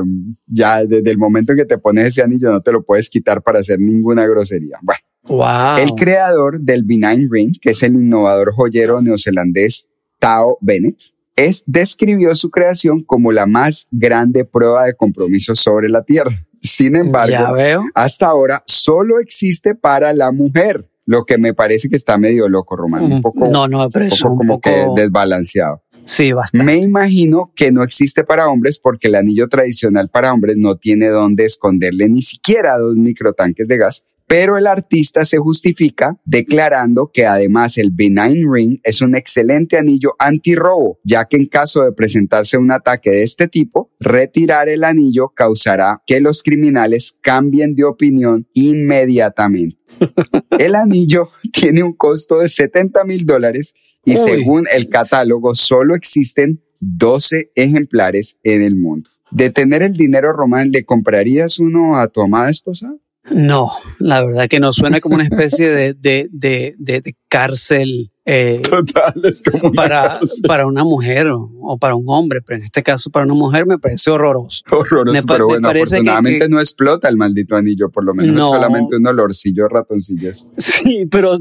ya 0.46 0.84
desde 0.84 1.10
el 1.10 1.18
momento 1.18 1.52
en 1.52 1.58
que 1.58 1.64
te 1.64 1.78
pones 1.78 2.06
ese 2.06 2.22
anillo 2.22 2.52
no 2.52 2.62
te 2.62 2.70
lo 2.70 2.84
puedes 2.84 3.10
quitar 3.10 3.42
para 3.42 3.58
hacer 3.58 3.80
ninguna 3.80 4.24
grosería. 4.26 4.78
Bueno, 4.82 5.00
wow. 5.24 5.78
el 5.78 5.90
creador 5.98 6.60
del 6.60 6.84
Benign 6.84 7.28
Ring, 7.28 7.56
que 7.60 7.70
es 7.70 7.82
el 7.82 7.94
innovador 7.94 8.52
joyero 8.52 9.00
neozelandés 9.00 9.88
Tao 10.20 10.58
Bennett, 10.60 11.00
es, 11.44 11.64
describió 11.66 12.34
su 12.34 12.50
creación 12.50 13.02
como 13.02 13.32
la 13.32 13.46
más 13.46 13.88
grande 13.90 14.44
prueba 14.44 14.84
de 14.84 14.94
compromiso 14.94 15.54
sobre 15.54 15.88
la 15.88 16.02
Tierra. 16.02 16.30
Sin 16.62 16.94
embargo, 16.96 17.54
hasta 17.94 18.26
ahora 18.26 18.62
solo 18.66 19.18
existe 19.20 19.74
para 19.74 20.12
la 20.12 20.30
mujer, 20.30 20.90
lo 21.06 21.24
que 21.24 21.38
me 21.38 21.54
parece 21.54 21.88
que 21.88 21.96
está 21.96 22.18
medio 22.18 22.48
loco, 22.48 22.76
Román. 22.76 23.04
Un 23.04 23.18
mm, 23.18 23.22
poco, 23.22 23.48
no, 23.48 23.66
no, 23.66 23.88
pero 23.90 24.04
un 24.04 24.10
poco 24.10 24.36
como 24.36 24.60
que 24.60 24.86
desbalanceado. 24.94 25.82
Sí, 26.04 26.32
bastante. 26.32 26.64
Me 26.64 26.78
imagino 26.78 27.52
que 27.54 27.72
no 27.72 27.82
existe 27.82 28.24
para 28.24 28.48
hombres 28.48 28.78
porque 28.78 29.08
el 29.08 29.14
anillo 29.14 29.48
tradicional 29.48 30.08
para 30.08 30.32
hombres 30.32 30.56
no 30.56 30.76
tiene 30.76 31.08
dónde 31.08 31.44
esconderle 31.44 32.08
ni 32.08 32.22
siquiera 32.22 32.78
dos 32.78 32.96
microtanques 32.96 33.68
de 33.68 33.78
gas 33.78 34.04
pero 34.30 34.56
el 34.56 34.68
artista 34.68 35.24
se 35.24 35.38
justifica 35.38 36.16
declarando 36.24 37.10
que 37.12 37.26
además 37.26 37.76
el 37.78 37.90
Benign 37.90 38.46
Ring 38.48 38.78
es 38.84 39.02
un 39.02 39.16
excelente 39.16 39.76
anillo 39.76 40.14
antirrobo, 40.20 41.00
ya 41.02 41.24
que 41.24 41.36
en 41.36 41.46
caso 41.46 41.82
de 41.82 41.90
presentarse 41.90 42.56
un 42.56 42.70
ataque 42.70 43.10
de 43.10 43.24
este 43.24 43.48
tipo, 43.48 43.90
retirar 43.98 44.68
el 44.68 44.84
anillo 44.84 45.30
causará 45.34 46.00
que 46.06 46.20
los 46.20 46.44
criminales 46.44 47.16
cambien 47.20 47.74
de 47.74 47.82
opinión 47.82 48.46
inmediatamente. 48.54 49.78
el 50.60 50.76
anillo 50.76 51.30
tiene 51.52 51.82
un 51.82 51.94
costo 51.94 52.38
de 52.38 52.48
70 52.48 53.02
mil 53.06 53.26
dólares 53.26 53.74
y 54.04 54.16
según 54.16 54.68
el 54.72 54.88
catálogo 54.88 55.56
solo 55.56 55.96
existen 55.96 56.62
12 56.78 57.50
ejemplares 57.56 58.38
en 58.44 58.62
el 58.62 58.76
mundo. 58.76 59.10
De 59.32 59.50
tener 59.50 59.82
el 59.82 59.94
dinero, 59.94 60.32
Román, 60.32 60.70
¿le 60.70 60.84
comprarías 60.84 61.58
uno 61.58 61.98
a 61.98 62.06
tu 62.06 62.20
amada 62.20 62.48
esposa? 62.48 62.94
No, 63.30 63.70
la 63.98 64.24
verdad 64.24 64.48
que 64.48 64.60
no 64.60 64.72
suena 64.72 65.00
como 65.00 65.14
una 65.14 65.24
especie 65.24 65.68
de, 65.70 65.94
de, 65.94 66.28
de, 66.30 66.74
de 66.78 67.14
cárcel 67.30 68.10
eh, 68.26 68.60
Total, 68.62 69.14
es 69.24 69.42
como 69.42 69.72
para, 69.72 70.20
para 70.46 70.66
una 70.66 70.84
mujer 70.84 71.26
o, 71.28 71.78
para 71.80 71.94
un 71.94 72.04
hombre, 72.06 72.40
pero 72.42 72.58
en 72.58 72.64
este 72.64 72.82
caso 72.82 73.10
para 73.10 73.24
una 73.24 73.34
mujer 73.34 73.66
me 73.66 73.78
parece 73.78 74.10
horroroso. 74.10 74.62
Horroroso, 74.70 75.26
pero 75.26 75.46
bueno, 75.46 75.68
afortunadamente 75.68 76.48
no 76.48 76.60
explota 76.60 77.08
el 77.08 77.16
maldito 77.16 77.56
anillo, 77.56 77.90
por 77.90 78.04
lo 78.04 78.14
menos 78.14 78.38
es 78.38 78.46
solamente 78.46 78.98
un 78.98 79.06
olorcillo 79.06 79.68
ratoncillas. 79.68 80.48
Sí, 80.58 81.06
pero 81.10 81.34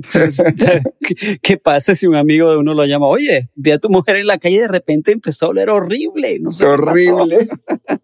¿qué, 1.44 1.58
pasa 1.58 1.94
si 1.96 2.08
un 2.08 2.16
amigo 2.16 2.50
de 2.50 2.58
uno 2.58 2.74
lo 2.74 2.86
llama? 2.86 3.08
Oye, 3.08 3.44
vi 3.56 3.72
a 3.72 3.78
tu 3.78 3.90
mujer 3.90 4.16
en 4.16 4.26
la 4.26 4.40
calle 4.40 4.56
y 4.56 4.60
de 4.60 4.68
repente 4.70 5.12
empezó 5.12 5.48
a 5.48 5.50
oler 5.50 5.70
horrible, 5.70 6.40
no 6.40 6.52
sé. 6.52 6.66
Horrible. 6.66 7.50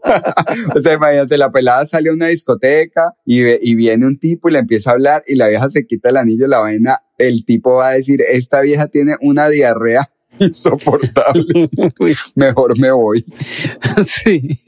o 0.76 0.80
sea, 0.80 0.94
imagínate, 0.94 1.38
la 1.38 1.50
pelada 1.50 1.86
sale 1.86 2.10
a 2.10 2.14
una 2.14 2.28
discoteca 2.28 3.14
y, 3.26 3.42
y 3.68 3.74
viene 3.74 4.06
un 4.06 4.20
tipo 4.20 4.50
y 4.50 4.52
le 4.52 4.60
empieza 4.60 4.92
a 4.92 4.94
hablar 4.94 5.24
y 5.26 5.36
la 5.36 5.48
vieja 5.48 5.70
se 5.70 5.88
quita 5.88 6.10
el 6.10 6.18
anillo, 6.18 6.46
la 6.48 6.60
vaina 6.60 7.00
el 7.18 7.46
tipo 7.46 7.76
va 7.76 7.90
a 7.90 7.94
decir, 7.94 8.22
esta 8.22 8.62
vieja 8.62 8.88
tiene 8.88 9.16
una 9.22 9.50
diarrea 9.50 10.10
insoportable. 10.40 11.68
Mejor 12.36 12.80
me 12.80 12.92
voy. 12.92 13.26
Sí. 14.04 14.60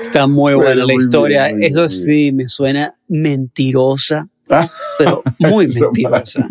Está 0.00 0.26
muy 0.26 0.54
buena 0.54 0.86
la 0.86 0.94
historia. 0.94 1.48
Eso 1.48 1.88
sí, 1.88 2.32
me 2.32 2.48
suena 2.48 2.94
mentirosa, 3.06 4.28
ah. 4.48 4.66
pero 4.98 5.22
muy 5.38 5.68
mentirosa. 5.68 6.48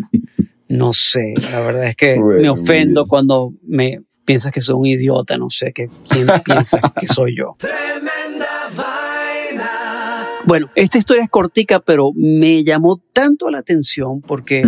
No 0.68 0.92
sé, 0.92 1.34
la 1.50 1.60
verdad 1.60 1.88
es 1.88 1.96
que 1.96 2.20
me 2.20 2.48
ofendo 2.48 3.08
cuando 3.08 3.54
me 3.62 4.02
piensas 4.24 4.52
que 4.52 4.60
soy 4.60 4.76
un 4.76 4.86
idiota, 4.86 5.38
no 5.38 5.48
sé, 5.48 5.72
que 5.72 5.88
quién 6.08 6.28
piensa 6.44 6.80
que 7.00 7.08
soy 7.08 7.34
yo. 7.36 7.56
Bueno, 10.48 10.70
esta 10.74 10.96
historia 10.96 11.24
es 11.24 11.28
cortica, 11.28 11.78
pero 11.78 12.12
me 12.14 12.64
llamó 12.64 13.02
tanto 13.12 13.50
la 13.50 13.58
atención 13.58 14.22
porque 14.22 14.62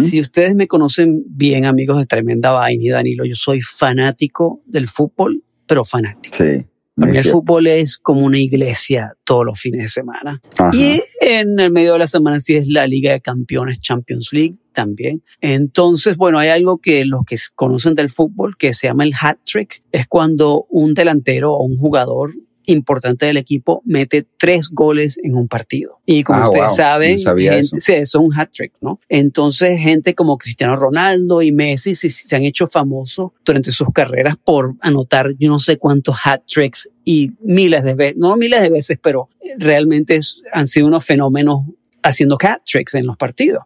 si 0.00 0.20
ustedes 0.20 0.54
me 0.54 0.68
conocen 0.68 1.24
bien, 1.26 1.64
amigos 1.64 1.98
de 1.98 2.04
Tremenda 2.04 2.52
Vaina 2.52 2.84
y 2.84 2.88
Danilo, 2.88 3.24
yo 3.24 3.34
soy 3.34 3.60
fanático 3.60 4.62
del 4.64 4.86
fútbol, 4.86 5.42
pero 5.66 5.84
fanático. 5.84 6.36
Sí. 6.36 6.64
Para 6.94 7.10
mí 7.10 7.18
el 7.18 7.24
fútbol 7.24 7.66
es 7.66 7.98
como 7.98 8.24
una 8.24 8.38
iglesia 8.38 9.16
todos 9.24 9.44
los 9.44 9.58
fines 9.58 9.82
de 9.82 9.88
semana. 9.88 10.40
Y 10.72 11.00
en 11.20 11.58
el 11.58 11.72
medio 11.72 11.94
de 11.94 11.98
la 11.98 12.06
semana 12.06 12.38
sí 12.38 12.54
es 12.54 12.68
la 12.68 12.86
Liga 12.86 13.10
de 13.10 13.20
Campeones 13.20 13.80
Champions 13.80 14.28
League 14.32 14.56
también. 14.72 15.24
Entonces, 15.40 16.16
bueno, 16.16 16.38
hay 16.38 16.50
algo 16.50 16.78
que 16.78 17.04
los 17.04 17.24
que 17.24 17.36
conocen 17.56 17.96
del 17.96 18.08
fútbol 18.08 18.56
que 18.56 18.72
se 18.72 18.86
llama 18.86 19.02
el 19.02 19.14
hat 19.20 19.38
trick. 19.44 19.82
Es 19.90 20.06
cuando 20.06 20.66
un 20.70 20.94
delantero 20.94 21.54
o 21.54 21.64
un 21.64 21.76
jugador 21.76 22.34
importante 22.68 23.26
del 23.26 23.36
equipo 23.36 23.82
mete 23.84 24.26
tres 24.36 24.70
goles 24.70 25.18
en 25.22 25.34
un 25.34 25.48
partido. 25.48 26.00
Y 26.06 26.22
como 26.22 26.40
ah, 26.40 26.48
ustedes 26.48 26.76
saben, 26.76 27.14
eso. 27.14 27.76
Sí, 27.78 27.92
es 27.94 28.14
un 28.14 28.32
hat 28.38 28.50
trick, 28.50 28.72
¿no? 28.80 29.00
Entonces, 29.08 29.80
gente 29.80 30.14
como 30.14 30.38
Cristiano 30.38 30.76
Ronaldo 30.76 31.42
y 31.42 31.52
Messi 31.52 31.94
se 31.94 32.36
han 32.36 32.42
hecho 32.42 32.66
famosos 32.66 33.32
durante 33.44 33.70
sus 33.70 33.88
carreras 33.92 34.36
por 34.36 34.74
anotar 34.80 35.34
yo 35.38 35.50
no 35.50 35.58
sé 35.58 35.78
cuántos 35.78 36.16
hat 36.24 36.42
tricks 36.46 36.90
y 37.04 37.32
miles 37.40 37.84
de 37.84 37.94
veces, 37.94 38.16
no 38.18 38.36
miles 38.36 38.60
de 38.60 38.70
veces, 38.70 38.98
pero 39.02 39.28
realmente 39.56 40.18
han 40.52 40.66
sido 40.66 40.86
unos 40.86 41.04
fenómenos 41.04 41.62
haciendo 42.02 42.36
hat 42.40 42.60
tricks 42.64 42.94
en 42.94 43.06
los 43.06 43.16
partidos. 43.16 43.62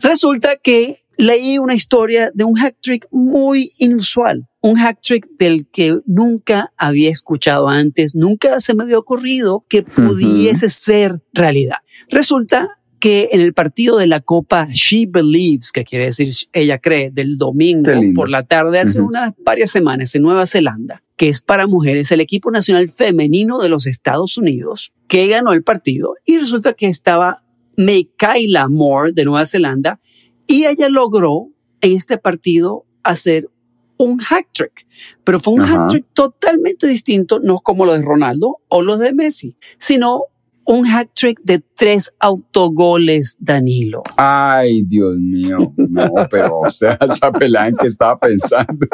Resulta 0.00 0.56
que 0.56 0.96
leí 1.16 1.58
una 1.58 1.74
historia 1.74 2.30
de 2.34 2.44
un 2.44 2.58
hat 2.58 2.74
trick 2.80 3.06
muy 3.10 3.70
inusual, 3.78 4.46
un 4.60 4.78
hat 4.78 4.98
trick 5.00 5.26
del 5.38 5.66
que 5.72 5.98
nunca 6.06 6.72
había 6.76 7.10
escuchado 7.10 7.68
antes, 7.68 8.14
nunca 8.14 8.60
se 8.60 8.74
me 8.74 8.84
había 8.84 8.98
ocurrido 8.98 9.64
que 9.68 9.82
pudiese 9.82 10.70
ser 10.70 11.22
realidad. 11.32 11.78
Resulta 12.08 12.68
que 13.04 13.28
en 13.32 13.42
el 13.42 13.52
partido 13.52 13.98
de 13.98 14.06
la 14.06 14.20
Copa 14.20 14.66
She 14.70 15.04
Believes, 15.06 15.72
que 15.72 15.84
quiere 15.84 16.06
decir 16.06 16.30
ella 16.54 16.78
cree, 16.78 17.10
del 17.10 17.36
domingo 17.36 17.90
por 18.14 18.30
la 18.30 18.44
tarde 18.44 18.80
hace 18.80 19.00
unas 19.02 19.34
varias 19.44 19.70
semanas 19.70 20.14
en 20.14 20.22
Nueva 20.22 20.46
Zelanda, 20.46 21.02
que 21.16 21.28
es 21.28 21.42
para 21.42 21.66
mujeres, 21.66 22.10
el 22.12 22.22
equipo 22.22 22.50
nacional 22.50 22.88
femenino 22.88 23.58
de 23.58 23.68
los 23.68 23.86
Estados 23.86 24.38
Unidos, 24.38 24.94
que 25.06 25.26
ganó 25.26 25.52
el 25.52 25.62
partido 25.62 26.14
y 26.24 26.38
resulta 26.38 26.72
que 26.72 26.86
estaba 26.86 27.44
Mikaela 27.76 28.68
Moore 28.68 29.12
de 29.12 29.24
Nueva 29.24 29.46
Zelanda 29.46 30.00
y 30.46 30.66
ella 30.66 30.88
logró 30.88 31.48
en 31.80 31.92
este 31.92 32.18
partido 32.18 32.84
hacer 33.02 33.48
un 33.96 34.18
hack 34.18 34.48
trick, 34.52 34.86
pero 35.22 35.38
fue 35.38 35.54
un 35.54 35.60
hack 35.60 35.88
trick 35.88 36.06
totalmente 36.12 36.86
distinto, 36.86 37.40
no 37.40 37.58
como 37.58 37.84
los 37.84 37.98
de 37.98 38.04
Ronaldo 38.04 38.58
o 38.68 38.82
los 38.82 38.98
de 38.98 39.12
Messi, 39.12 39.56
sino 39.78 40.24
un 40.66 40.84
hack 40.84 41.10
trick 41.14 41.40
de 41.42 41.62
tres 41.76 42.12
autogoles, 42.18 43.36
Danilo. 43.38 44.02
Ay, 44.16 44.82
Dios 44.82 45.16
mío, 45.16 45.72
no, 45.76 46.12
pero 46.30 46.60
o 46.60 46.70
sea, 46.70 46.98
esa 47.00 47.30
pelada 47.30 47.68
en 47.68 47.76
que 47.76 47.86
estaba 47.86 48.18
pensando. 48.18 48.86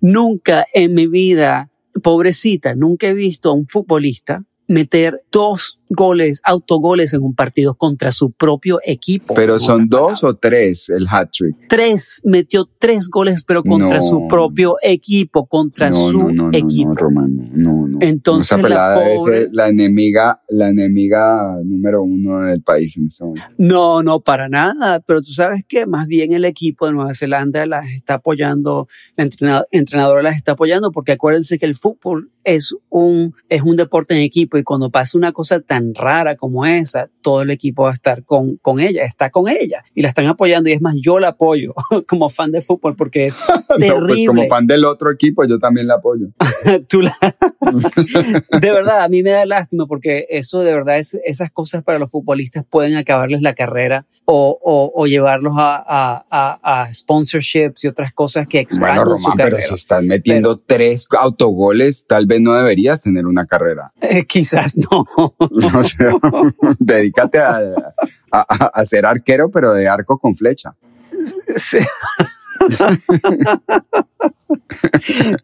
nunca 0.00 0.66
en 0.74 0.94
mi 0.94 1.06
vida, 1.06 1.70
pobrecita, 2.02 2.74
nunca 2.74 3.08
he 3.08 3.14
visto 3.14 3.50
a 3.50 3.54
un 3.54 3.66
futbolista 3.66 4.44
meter 4.66 5.22
dos 5.30 5.80
goles, 5.88 6.40
autogoles 6.44 7.14
en 7.14 7.22
un 7.22 7.34
partido 7.34 7.74
contra 7.74 8.12
su 8.12 8.30
propio 8.30 8.80
equipo. 8.84 9.34
Pero 9.34 9.58
son 9.58 9.88
dos 9.88 10.24
o 10.24 10.34
tres 10.34 10.90
el 10.90 11.06
hat 11.08 11.30
trick. 11.30 11.56
Tres, 11.68 12.20
metió 12.24 12.68
tres 12.78 13.08
goles, 13.08 13.44
pero 13.44 13.62
contra 13.62 14.02
su 14.02 14.26
propio 14.28 14.76
equipo, 14.82 15.46
contra 15.46 15.92
su 15.92 16.50
equipo. 16.52 16.90
No, 16.90 16.94
Romano, 16.94 17.48
no, 17.52 17.86
no. 17.86 17.98
Entonces, 18.00 18.58
la, 18.62 19.00
pobre... 19.16 19.48
la 19.52 19.68
enemiga, 19.68 20.42
la 20.48 20.68
enemiga 20.68 21.58
número 21.64 22.02
uno 22.02 22.44
del 22.44 22.62
país 22.62 22.96
en 22.96 23.06
este 23.06 23.24
momento. 23.24 23.46
No, 23.58 24.02
no, 24.02 24.20
para 24.20 24.48
nada. 24.48 25.00
Pero 25.00 25.20
tú 25.20 25.32
sabes 25.32 25.64
que 25.66 25.86
más 25.86 26.06
bien 26.06 26.32
el 26.32 26.44
equipo 26.44 26.86
de 26.86 26.92
Nueva 26.92 27.14
Zelanda 27.14 27.66
las 27.66 27.88
está 27.90 28.14
apoyando, 28.14 28.88
la 29.16 29.64
entrenadora 29.70 30.22
las 30.22 30.36
está 30.36 30.52
apoyando, 30.52 30.92
porque 30.92 31.12
acuérdense 31.12 31.58
que 31.58 31.66
el 31.66 31.76
fútbol 31.76 32.30
es 32.44 32.74
un, 32.90 33.34
es 33.48 33.62
un 33.62 33.76
deporte 33.76 34.14
en 34.14 34.20
equipo 34.20 34.58
y 34.58 34.62
cuando 34.62 34.90
pasa 34.90 35.18
una 35.18 35.32
cosa 35.32 35.60
tan 35.60 35.73
rara 35.94 36.36
como 36.36 36.66
esa, 36.66 37.08
todo 37.22 37.42
el 37.42 37.50
equipo 37.50 37.84
va 37.84 37.90
a 37.90 37.94
estar 37.94 38.24
con, 38.24 38.56
con 38.56 38.80
ella, 38.80 39.04
está 39.04 39.30
con 39.30 39.48
ella 39.48 39.84
y 39.94 40.02
la 40.02 40.08
están 40.08 40.26
apoyando 40.26 40.68
y 40.68 40.72
es 40.72 40.80
más, 40.80 40.96
yo 41.00 41.18
la 41.18 41.28
apoyo 41.28 41.74
como 42.06 42.28
fan 42.28 42.52
de 42.52 42.60
fútbol 42.60 42.96
porque 42.96 43.26
es 43.26 43.40
terrible. 43.78 43.94
No, 44.04 44.06
pues 44.06 44.26
como 44.26 44.46
fan 44.46 44.66
del 44.66 44.84
otro 44.84 45.10
equipo, 45.10 45.44
yo 45.44 45.58
también 45.58 45.86
la 45.86 45.94
apoyo. 45.94 46.28
de 48.60 48.72
verdad, 48.72 49.02
a 49.02 49.08
mí 49.08 49.22
me 49.22 49.30
da 49.30 49.46
lástima 49.46 49.86
porque 49.86 50.26
eso 50.30 50.60
de 50.60 50.72
verdad 50.72 50.98
es, 50.98 51.18
esas 51.24 51.50
cosas 51.50 51.82
para 51.82 51.98
los 51.98 52.10
futbolistas 52.10 52.64
pueden 52.68 52.96
acabarles 52.96 53.42
la 53.42 53.54
carrera 53.54 54.06
o, 54.24 54.58
o, 54.62 54.92
o 54.94 55.06
llevarlos 55.06 55.54
a, 55.56 55.82
a, 55.86 56.58
a, 56.62 56.94
sponsorships 56.94 57.84
y 57.84 57.88
otras 57.88 58.12
cosas 58.12 58.46
que 58.48 58.60
expanden 58.60 59.04
bueno, 59.04 59.16
Román, 59.16 59.36
pero 59.36 59.58
si 59.60 59.74
están 59.74 60.06
metiendo 60.06 60.58
tres 60.58 61.08
autogoles, 61.18 62.06
tal 62.06 62.26
vez 62.26 62.40
no 62.40 62.54
deberías 62.54 63.02
tener 63.02 63.26
una 63.26 63.46
carrera. 63.46 63.92
Eh, 64.00 64.24
quizás 64.26 64.76
no. 64.76 65.06
dedícate 66.78 67.38
a, 67.38 68.84
ser 68.84 69.06
arquero, 69.06 69.50
pero 69.50 69.72
de 69.72 69.88
arco 69.88 70.18
con 70.18 70.34
flecha. 70.34 70.74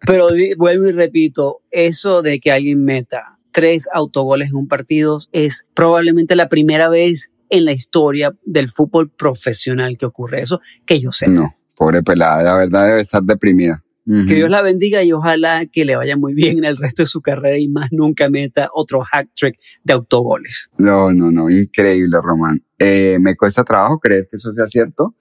pero 0.07 0.29
vuelvo 0.57 0.89
y 0.89 0.93
repito, 0.93 1.61
eso 1.71 2.23
de 2.23 2.41
que 2.41 2.53
alguien 2.53 2.85
meta 2.85 3.39
tres 3.51 3.89
autogoles 3.93 4.51
en 4.51 4.57
un 4.57 4.69
partido 4.69 5.21
es 5.33 5.67
probablemente 5.75 6.37
la 6.37 6.49
primera 6.49 6.89
vez 6.89 7.33
en 7.49 7.65
la 7.65 7.73
historia 7.73 8.35
del 8.45 8.69
fútbol 8.69 9.11
profesional 9.11 9.99
que 9.99 10.07
ocurre 10.07 10.43
eso, 10.43 10.61
que 10.87 11.01
yo 11.01 11.13
sé. 11.13 11.29
No, 11.29 11.55
pobre 11.77 12.03
pelada, 12.03 12.43
la 12.43 12.57
verdad 12.57 12.87
debe 12.87 13.01
estar 13.01 13.23
deprimida. 13.23 13.83
Que 14.27 14.35
Dios 14.35 14.51
la 14.51 14.61
bendiga 14.61 15.05
y 15.05 15.13
ojalá 15.13 15.67
que 15.67 15.85
le 15.85 15.95
vaya 15.95 16.17
muy 16.17 16.35
bien 16.35 16.59
en 16.59 16.65
el 16.65 16.77
resto 16.77 17.03
de 17.03 17.07
su 17.07 17.21
carrera 17.21 17.59
y 17.59 17.69
más 17.69 17.93
nunca 17.93 18.29
meta 18.29 18.69
otro 18.73 19.03
hack 19.05 19.29
trick 19.37 19.57
de 19.85 19.93
autogoles. 19.93 20.69
No, 20.79 21.13
no, 21.13 21.31
no, 21.31 21.49
increíble, 21.49 22.19
Román. 22.21 22.61
Eh, 22.83 23.19
me 23.21 23.37
cuesta 23.37 23.63
trabajo 23.63 23.99
creer 23.99 24.27
que 24.31 24.37
eso 24.37 24.51
sea 24.55 24.67
cierto. 24.67 25.15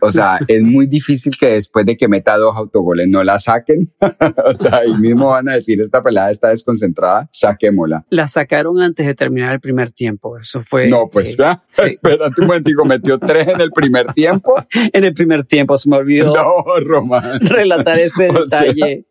O 0.00 0.10
sea, 0.10 0.40
es 0.48 0.62
muy 0.62 0.86
difícil 0.86 1.36
que 1.38 1.52
después 1.52 1.86
de 1.86 1.96
que 1.96 2.08
meta 2.08 2.36
dos 2.36 2.56
autogoles 2.56 3.06
no 3.06 3.22
la 3.22 3.38
saquen. 3.38 3.92
o 4.44 4.52
sea, 4.52 4.78
ahí 4.78 4.94
mismo 4.94 5.28
van 5.28 5.48
a 5.48 5.52
decir, 5.54 5.80
esta 5.80 6.02
pelada 6.02 6.32
está 6.32 6.48
desconcentrada, 6.48 7.28
saquémosla. 7.30 8.04
La 8.10 8.26
sacaron 8.26 8.82
antes 8.82 9.06
de 9.06 9.14
terminar 9.14 9.52
el 9.52 9.60
primer 9.60 9.92
tiempo. 9.92 10.36
Eso 10.38 10.60
fue... 10.60 10.88
No, 10.88 11.08
pues, 11.08 11.38
eh, 11.38 11.56
espérate 11.86 12.40
un 12.40 12.48
momentico, 12.48 12.84
metió 12.84 13.16
tres 13.20 13.46
en 13.46 13.60
el 13.60 13.70
primer 13.70 14.12
tiempo. 14.12 14.56
en 14.92 15.04
el 15.04 15.14
primer 15.14 15.44
tiempo, 15.44 15.78
se 15.78 15.88
me 15.88 15.98
olvidó. 15.98 16.34
No, 16.34 16.80
Román. 16.80 17.38
Relatar 17.42 18.00
ese 18.00 18.32
detalle. 18.32 19.06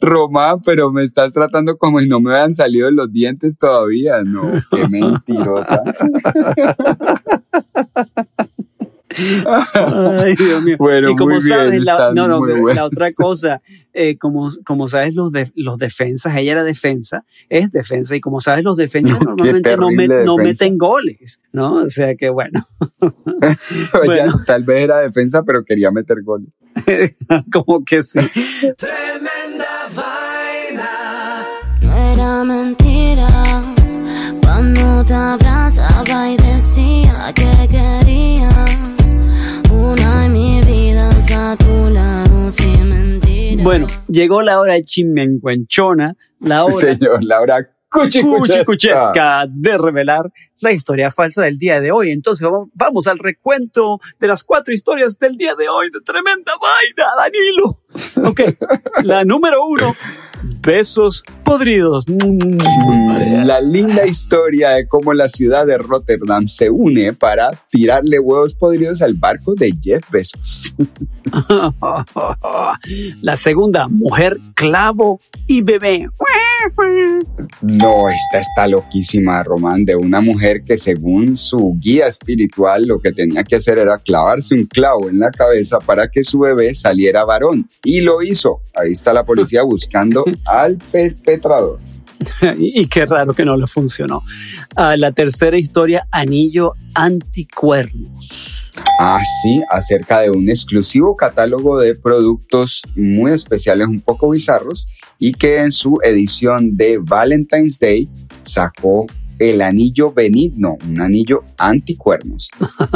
Román, 0.00 0.62
pero 0.64 0.90
me 0.90 1.02
estás 1.02 1.34
tratando 1.34 1.76
como 1.76 2.00
si 2.00 2.08
no 2.08 2.18
me 2.20 2.30
hubieran 2.30 2.54
salido 2.54 2.90
los 2.90 3.12
dientes 3.12 3.58
todavía. 3.58 4.22
No, 4.22 4.52
qué 4.70 4.88
mentirota. 4.88 5.82
Ay, 9.16 10.34
Dios 10.36 10.62
mío. 10.62 10.76
Bueno, 10.78 11.10
y 11.10 11.16
como 11.16 11.40
sabes, 11.40 11.84
la, 11.84 12.12
no, 12.12 12.26
no, 12.26 12.44
la 12.44 12.84
otra 12.84 13.08
cosa, 13.16 13.60
eh, 13.92 14.16
como, 14.18 14.50
como 14.64 14.88
sabes, 14.88 15.14
los, 15.14 15.32
de, 15.32 15.50
los 15.54 15.78
defensas, 15.78 16.36
ella 16.36 16.52
era 16.52 16.64
defensa, 16.64 17.24
es 17.48 17.70
defensa, 17.70 18.16
y 18.16 18.20
como 18.20 18.40
sabes, 18.40 18.64
los 18.64 18.76
defensas 18.76 19.20
normalmente 19.24 19.76
no, 19.76 19.88
no, 20.24 20.36
meten 20.36 20.78
goles, 20.78 21.40
¿no? 21.52 21.76
O 21.76 21.88
sea 21.88 22.14
que 22.16 22.28
bueno. 22.30 22.66
bueno. 24.04 24.40
tal 24.46 24.64
vez 24.64 24.82
era 24.82 24.98
defensa, 25.00 25.42
pero 25.42 25.64
quería 25.64 25.90
meter 25.90 26.22
goles. 26.22 26.48
como 27.52 27.84
que 27.84 28.02
sí. 28.02 28.18
Tremenda 28.76 29.88
vaina. 29.94 31.46
No 31.80 31.96
era 31.96 32.44
mentira 32.44 32.93
te 35.06 35.14
abrazaba 35.14 36.30
y 36.30 36.36
decía 36.36 37.32
que 37.34 37.68
quería 37.68 38.48
una 39.70 40.28
mi 40.28 40.60
vida 40.62 41.10
a 41.36 41.56
tu 41.56 41.90
lado 41.90 42.50
sin 42.50 42.88
mentira. 42.88 43.62
Bueno, 43.62 43.86
llegó 44.08 44.42
la 44.42 44.60
hora 44.60 44.74
de 44.74 44.82
chimenguenchona, 44.82 46.14
la 46.40 46.64
hora... 46.64 46.76
Señor, 46.76 47.22
la 47.22 47.40
hora 47.40 47.70
cuchicuchesca 47.90 49.46
de 49.48 49.78
revelar 49.78 50.30
la 50.60 50.72
historia 50.72 51.10
falsa 51.10 51.42
del 51.42 51.56
día 51.56 51.80
de 51.80 51.92
hoy. 51.92 52.10
Entonces 52.10 52.48
vamos, 52.48 52.68
vamos, 52.74 53.06
al 53.06 53.18
recuento 53.18 54.00
de 54.18 54.26
las 54.26 54.42
cuatro 54.42 54.74
historias 54.74 55.18
del 55.18 55.36
día 55.36 55.54
de 55.54 55.68
hoy 55.68 55.90
de 55.90 56.00
tremenda 56.00 56.54
vaina, 56.60 57.10
Danilo. 57.16 57.82
Ok, 58.28 58.40
la 59.04 59.24
número 59.24 59.64
uno 59.66 59.94
besos 60.62 61.22
podridos. 61.44 62.06
Mm. 62.08 63.44
La 63.44 63.60
linda 63.60 64.06
historia 64.06 64.70
de 64.70 64.86
cómo 64.86 65.12
la 65.12 65.28
ciudad 65.28 65.66
de 65.66 65.78
Rotterdam 65.78 66.48
se 66.48 66.70
une 66.70 67.12
para 67.12 67.50
tirarle 67.70 68.18
huevos 68.18 68.54
podridos 68.54 69.02
al 69.02 69.14
barco 69.14 69.54
de 69.54 69.72
Jeff 69.80 70.10
Bezos. 70.10 70.74
La 73.22 73.36
segunda, 73.36 73.88
mujer, 73.88 74.38
clavo 74.54 75.18
y 75.46 75.62
bebé. 75.62 76.08
No, 77.62 78.08
esta 78.08 78.40
está 78.40 78.66
loquísima, 78.66 79.42
Román, 79.42 79.84
de 79.84 79.96
una 79.96 80.20
mujer 80.20 80.62
que 80.62 80.76
según 80.76 81.36
su 81.36 81.76
guía 81.78 82.06
espiritual 82.06 82.86
lo 82.86 83.00
que 83.00 83.12
tenía 83.12 83.42
que 83.44 83.56
hacer 83.56 83.78
era 83.78 83.98
clavarse 83.98 84.54
un 84.54 84.66
clavo 84.66 85.08
en 85.08 85.18
la 85.18 85.30
cabeza 85.30 85.78
para 85.78 86.08
que 86.08 86.24
su 86.24 86.38
bebé 86.38 86.74
saliera 86.74 87.24
varón. 87.24 87.68
Y 87.82 88.00
lo 88.00 88.22
hizo. 88.22 88.60
Ahí 88.74 88.92
está 88.92 89.12
la 89.12 89.24
policía 89.24 89.62
buscando 89.62 90.24
al 90.46 90.78
perpetrador. 90.78 91.78
y 92.58 92.86
qué 92.86 93.06
raro 93.06 93.34
que 93.34 93.44
no 93.44 93.56
le 93.56 93.66
funcionó. 93.66 94.22
Ah, 94.76 94.96
la 94.96 95.12
tercera 95.12 95.58
historia, 95.58 96.06
anillo 96.10 96.72
anticuernos. 96.94 98.70
Ah, 98.98 99.20
sí, 99.42 99.62
acerca 99.70 100.20
de 100.20 100.30
un 100.30 100.48
exclusivo 100.48 101.14
catálogo 101.14 101.78
de 101.78 101.94
productos 101.94 102.82
muy 102.96 103.32
especiales, 103.32 103.86
un 103.88 104.00
poco 104.00 104.30
bizarros, 104.30 104.88
y 105.18 105.32
que 105.32 105.58
en 105.58 105.72
su 105.72 105.98
edición 106.02 106.76
de 106.76 106.98
Valentine's 106.98 107.78
Day 107.78 108.08
sacó 108.42 109.06
el 109.38 109.62
anillo 109.62 110.12
benigno, 110.12 110.76
un 110.88 111.00
anillo 111.00 111.42
anticuernos. 111.58 112.50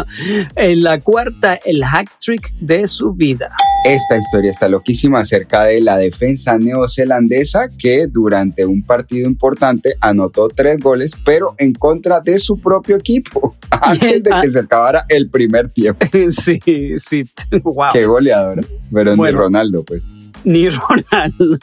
en 0.56 0.82
la 0.82 1.00
cuarta, 1.00 1.58
el 1.64 1.84
hack 1.84 2.10
trick 2.18 2.54
de 2.54 2.86
su 2.86 3.12
vida. 3.12 3.48
Esta 3.88 4.18
historia 4.18 4.50
está 4.50 4.68
loquísima 4.68 5.20
acerca 5.20 5.64
de 5.64 5.80
la 5.80 5.96
defensa 5.96 6.58
neozelandesa 6.58 7.68
que 7.78 8.06
durante 8.06 8.66
un 8.66 8.82
partido 8.82 9.26
importante 9.26 9.94
anotó 10.02 10.48
tres 10.48 10.78
goles, 10.78 11.16
pero 11.24 11.54
en 11.56 11.72
contra 11.72 12.20
de 12.20 12.38
su 12.38 12.60
propio 12.60 12.96
equipo, 12.96 13.56
antes 13.70 14.22
de 14.22 14.30
que 14.42 14.50
se 14.50 14.58
acabara 14.58 15.06
el 15.08 15.30
primer 15.30 15.70
tiempo. 15.70 16.04
Sí, 16.28 16.58
sí, 16.98 17.22
wow. 17.62 17.86
Qué 17.92 18.04
goleadora, 18.04 18.62
pero 18.92 19.16
ni 19.16 19.30
Ronaldo, 19.30 19.82
pues. 19.84 20.06
Ni 20.44 20.68
Ronaldo. 20.70 21.58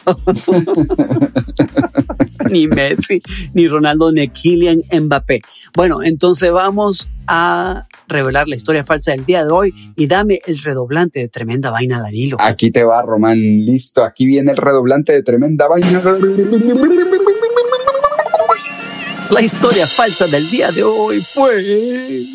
ni 2.49 2.67
Messi, 2.67 3.21
ni 3.53 3.67
Ronaldo, 3.67 4.11
ni 4.11 4.27
Kylian 4.27 4.81
Mbappé. 4.91 5.41
Bueno, 5.75 6.03
entonces 6.03 6.51
vamos 6.51 7.09
a 7.27 7.83
revelar 8.07 8.47
la 8.47 8.55
historia 8.55 8.83
falsa 8.83 9.11
del 9.11 9.25
día 9.25 9.43
de 9.45 9.51
hoy 9.51 9.73
y 9.95 10.07
dame 10.07 10.41
el 10.45 10.59
redoblante 10.59 11.19
de 11.19 11.27
tremenda 11.27 11.71
vaina, 11.71 11.99
Danilo. 11.99 12.37
Aquí 12.39 12.71
te 12.71 12.83
va, 12.83 13.01
Román. 13.01 13.39
Listo, 13.39 14.03
aquí 14.03 14.25
viene 14.25 14.51
el 14.51 14.57
redoblante 14.57 15.13
de 15.13 15.23
tremenda 15.23 15.67
vaina. 15.67 16.01
La 19.31 19.41
historia 19.41 19.87
falsa 19.87 20.27
del 20.27 20.47
día 20.49 20.71
de 20.71 20.83
hoy 20.83 21.21
fue... 21.21 22.25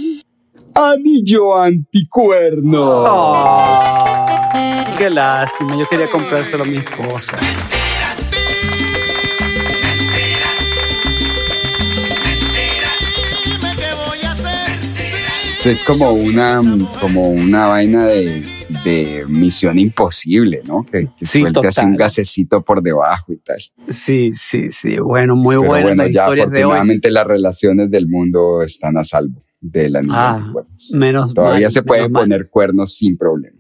Anillo 0.75 1.57
anticuerno. 1.57 2.81
Oh, 2.83 4.20
qué 5.01 5.09
lástima, 5.09 5.79
yo 5.79 5.87
quería 5.89 6.09
comprárselo 6.09 6.63
a 6.63 6.67
mi 6.67 6.77
esposa. 6.77 7.39
es 15.65 15.85
como 15.85 16.13
una, 16.13 16.61
como 17.01 17.29
una 17.29 17.67
vaina 17.67 18.07
de, 18.09 18.43
de 18.85 19.25
Misión 19.27 19.79
Imposible, 19.79 20.61
¿no? 20.69 20.85
Que, 20.85 21.09
suelte 21.25 21.69
así 21.69 21.85
un 21.85 21.97
gasecito 21.97 22.63
por 22.63 22.83
debajo 22.83 23.33
y 23.33 23.39
tal. 23.39 23.59
Sí, 23.89 24.33
sí, 24.33 24.71
sí. 24.71 24.99
Bueno, 24.99 25.35
muy 25.35 25.57
buenas 25.57 25.83
bueno, 25.83 26.03
las 26.05 26.13
ya 26.13 26.27
afortunadamente 26.27 27.11
las 27.11 27.27
relaciones 27.27 27.91
del 27.91 28.07
mundo 28.07 28.63
están 28.63 28.99
a 28.99 29.05
salvo 29.05 29.43
de 29.63 29.91
la 29.91 30.01
niña 30.01 30.15
ah, 30.17 30.53
Menos 30.93 31.35
Todavía 31.35 31.71
se 31.71 31.83
pueden 31.83 32.13
poner 32.13 32.51
cuernos 32.51 32.95
sin 32.95 33.17
problema. 33.17 33.60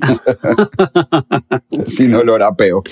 Sin 1.86 2.14
olor 2.14 2.42
a 2.42 2.54
peo. 2.54 2.82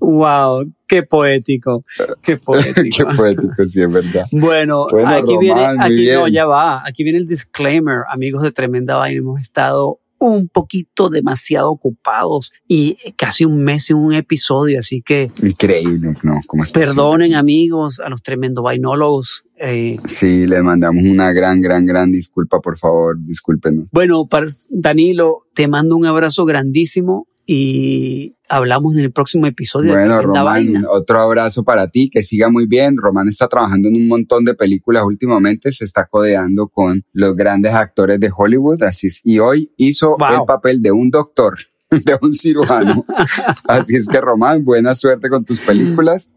wow, 0.00 0.70
qué 0.86 1.02
poético, 1.02 1.84
qué 2.22 2.36
poético. 2.44 2.82
qué 2.96 3.16
poético, 3.16 3.66
sí, 3.66 3.82
es 3.82 3.92
verdad. 3.92 4.26
Bueno, 4.32 4.86
aquí 5.06 5.38
viene, 5.38 5.64
aquí 5.78 6.10
no, 6.12 6.28
ya 6.28 6.46
va, 6.46 6.82
aquí 6.86 7.04
viene 7.04 7.18
el 7.18 7.26
disclaimer, 7.26 8.04
amigos 8.08 8.42
de 8.42 8.52
Tremenda 8.52 8.96
Vaina, 8.96 9.18
hemos 9.18 9.40
estado 9.40 10.00
un 10.22 10.48
poquito 10.48 11.10
demasiado 11.10 11.70
ocupados 11.70 12.52
y 12.68 12.96
casi 13.16 13.44
un 13.44 13.64
mes 13.64 13.90
en 13.90 13.96
un 13.96 14.14
episodio, 14.14 14.78
así 14.78 15.02
que... 15.02 15.32
Increíble, 15.42 16.14
¿no? 16.22 16.40
¿Cómo 16.46 16.62
es 16.62 16.70
perdonen 16.70 17.34
amigos, 17.34 17.98
a 17.98 18.08
los 18.08 18.22
tremendo 18.22 18.62
vainólogos. 18.62 19.44
Eh, 19.64 19.96
sí, 20.06 20.44
le 20.48 20.60
mandamos 20.60 21.04
una 21.04 21.32
gran, 21.32 21.60
gran, 21.60 21.86
gran 21.86 22.10
disculpa, 22.10 22.58
por 22.60 22.76
favor, 22.76 23.16
discúlpenos. 23.22 23.86
Bueno, 23.92 24.26
para 24.26 24.48
Danilo, 24.70 25.42
te 25.54 25.68
mando 25.68 25.96
un 25.96 26.04
abrazo 26.04 26.44
grandísimo 26.44 27.28
y 27.46 28.34
hablamos 28.48 28.94
en 28.94 29.00
el 29.02 29.12
próximo 29.12 29.46
episodio. 29.46 29.92
Bueno, 29.92 30.20
Román, 30.20 30.84
otro 30.90 31.20
abrazo 31.20 31.62
para 31.62 31.86
ti, 31.86 32.10
que 32.10 32.24
siga 32.24 32.50
muy 32.50 32.66
bien. 32.66 32.96
Román 32.96 33.28
está 33.28 33.46
trabajando 33.46 33.88
en 33.88 33.94
un 33.94 34.08
montón 34.08 34.44
de 34.44 34.54
películas 34.54 35.04
últimamente, 35.04 35.70
se 35.70 35.84
está 35.84 36.08
codeando 36.10 36.66
con 36.66 37.04
los 37.12 37.36
grandes 37.36 37.72
actores 37.72 38.18
de 38.18 38.32
Hollywood, 38.36 38.82
así 38.82 39.06
es, 39.06 39.20
y 39.22 39.38
hoy 39.38 39.72
hizo 39.76 40.16
el 40.18 40.44
papel 40.44 40.82
de 40.82 40.90
un 40.90 41.08
doctor, 41.08 41.56
de 41.88 42.18
un 42.20 42.32
cirujano. 42.32 43.04
así 43.68 43.94
es 43.94 44.08
que 44.08 44.20
Román, 44.20 44.64
buena 44.64 44.96
suerte 44.96 45.28
con 45.28 45.44
tus 45.44 45.60
películas. 45.60 46.32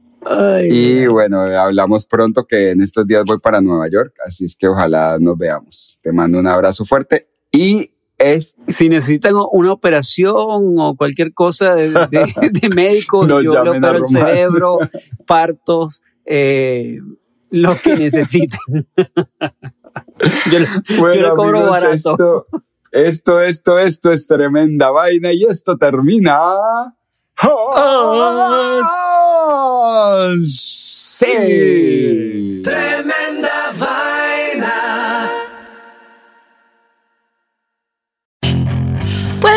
Y 0.64 1.06
bueno, 1.08 1.42
hablamos 1.42 2.06
pronto 2.08 2.46
que 2.46 2.72
en 2.72 2.82
estos 2.82 3.06
días 3.06 3.24
voy 3.26 3.40
para 3.40 3.62
Nueva 3.62 3.88
York, 3.90 4.16
así 4.26 4.46
es 4.46 4.56
que 4.56 4.68
ojalá 4.68 5.18
nos 5.20 5.38
veamos. 5.38 6.00
Te 6.02 6.12
mando 6.12 6.40
un 6.40 6.48
abrazo 6.48 6.86
fuerte 6.86 7.28
y 7.52 7.92
es... 8.18 8.58
Si 8.68 8.90
necesitan 8.90 9.34
una 9.52 9.72
operación 9.72 10.36
o 10.38 10.96
cualquier 10.98 11.34
cosa 11.34 11.76
de, 11.76 11.90
de, 11.90 12.70
médico, 12.74 13.28
yo 13.28 13.64
le 13.64 13.70
opero 13.70 13.98
el 13.98 14.06
cerebro, 14.06 14.80
partos, 15.28 16.02
eh, 16.26 17.00
lo 17.52 17.78
que 17.78 17.96
necesiten. 17.96 18.60
yo, 20.52 20.60
le 20.60 21.30
cobro 21.36 21.70
barato. 21.70 22.48
Esto, 22.92 23.42
esto, 23.42 23.78
esto, 23.78 24.12
es 24.12 24.26
tremenda 24.26 24.90
vaina 24.90 25.32
y 25.32 25.44
esto 25.44 25.78
termina... 25.78 26.36
¡Oh! 27.44 28.86
¡Sí! 30.42 31.75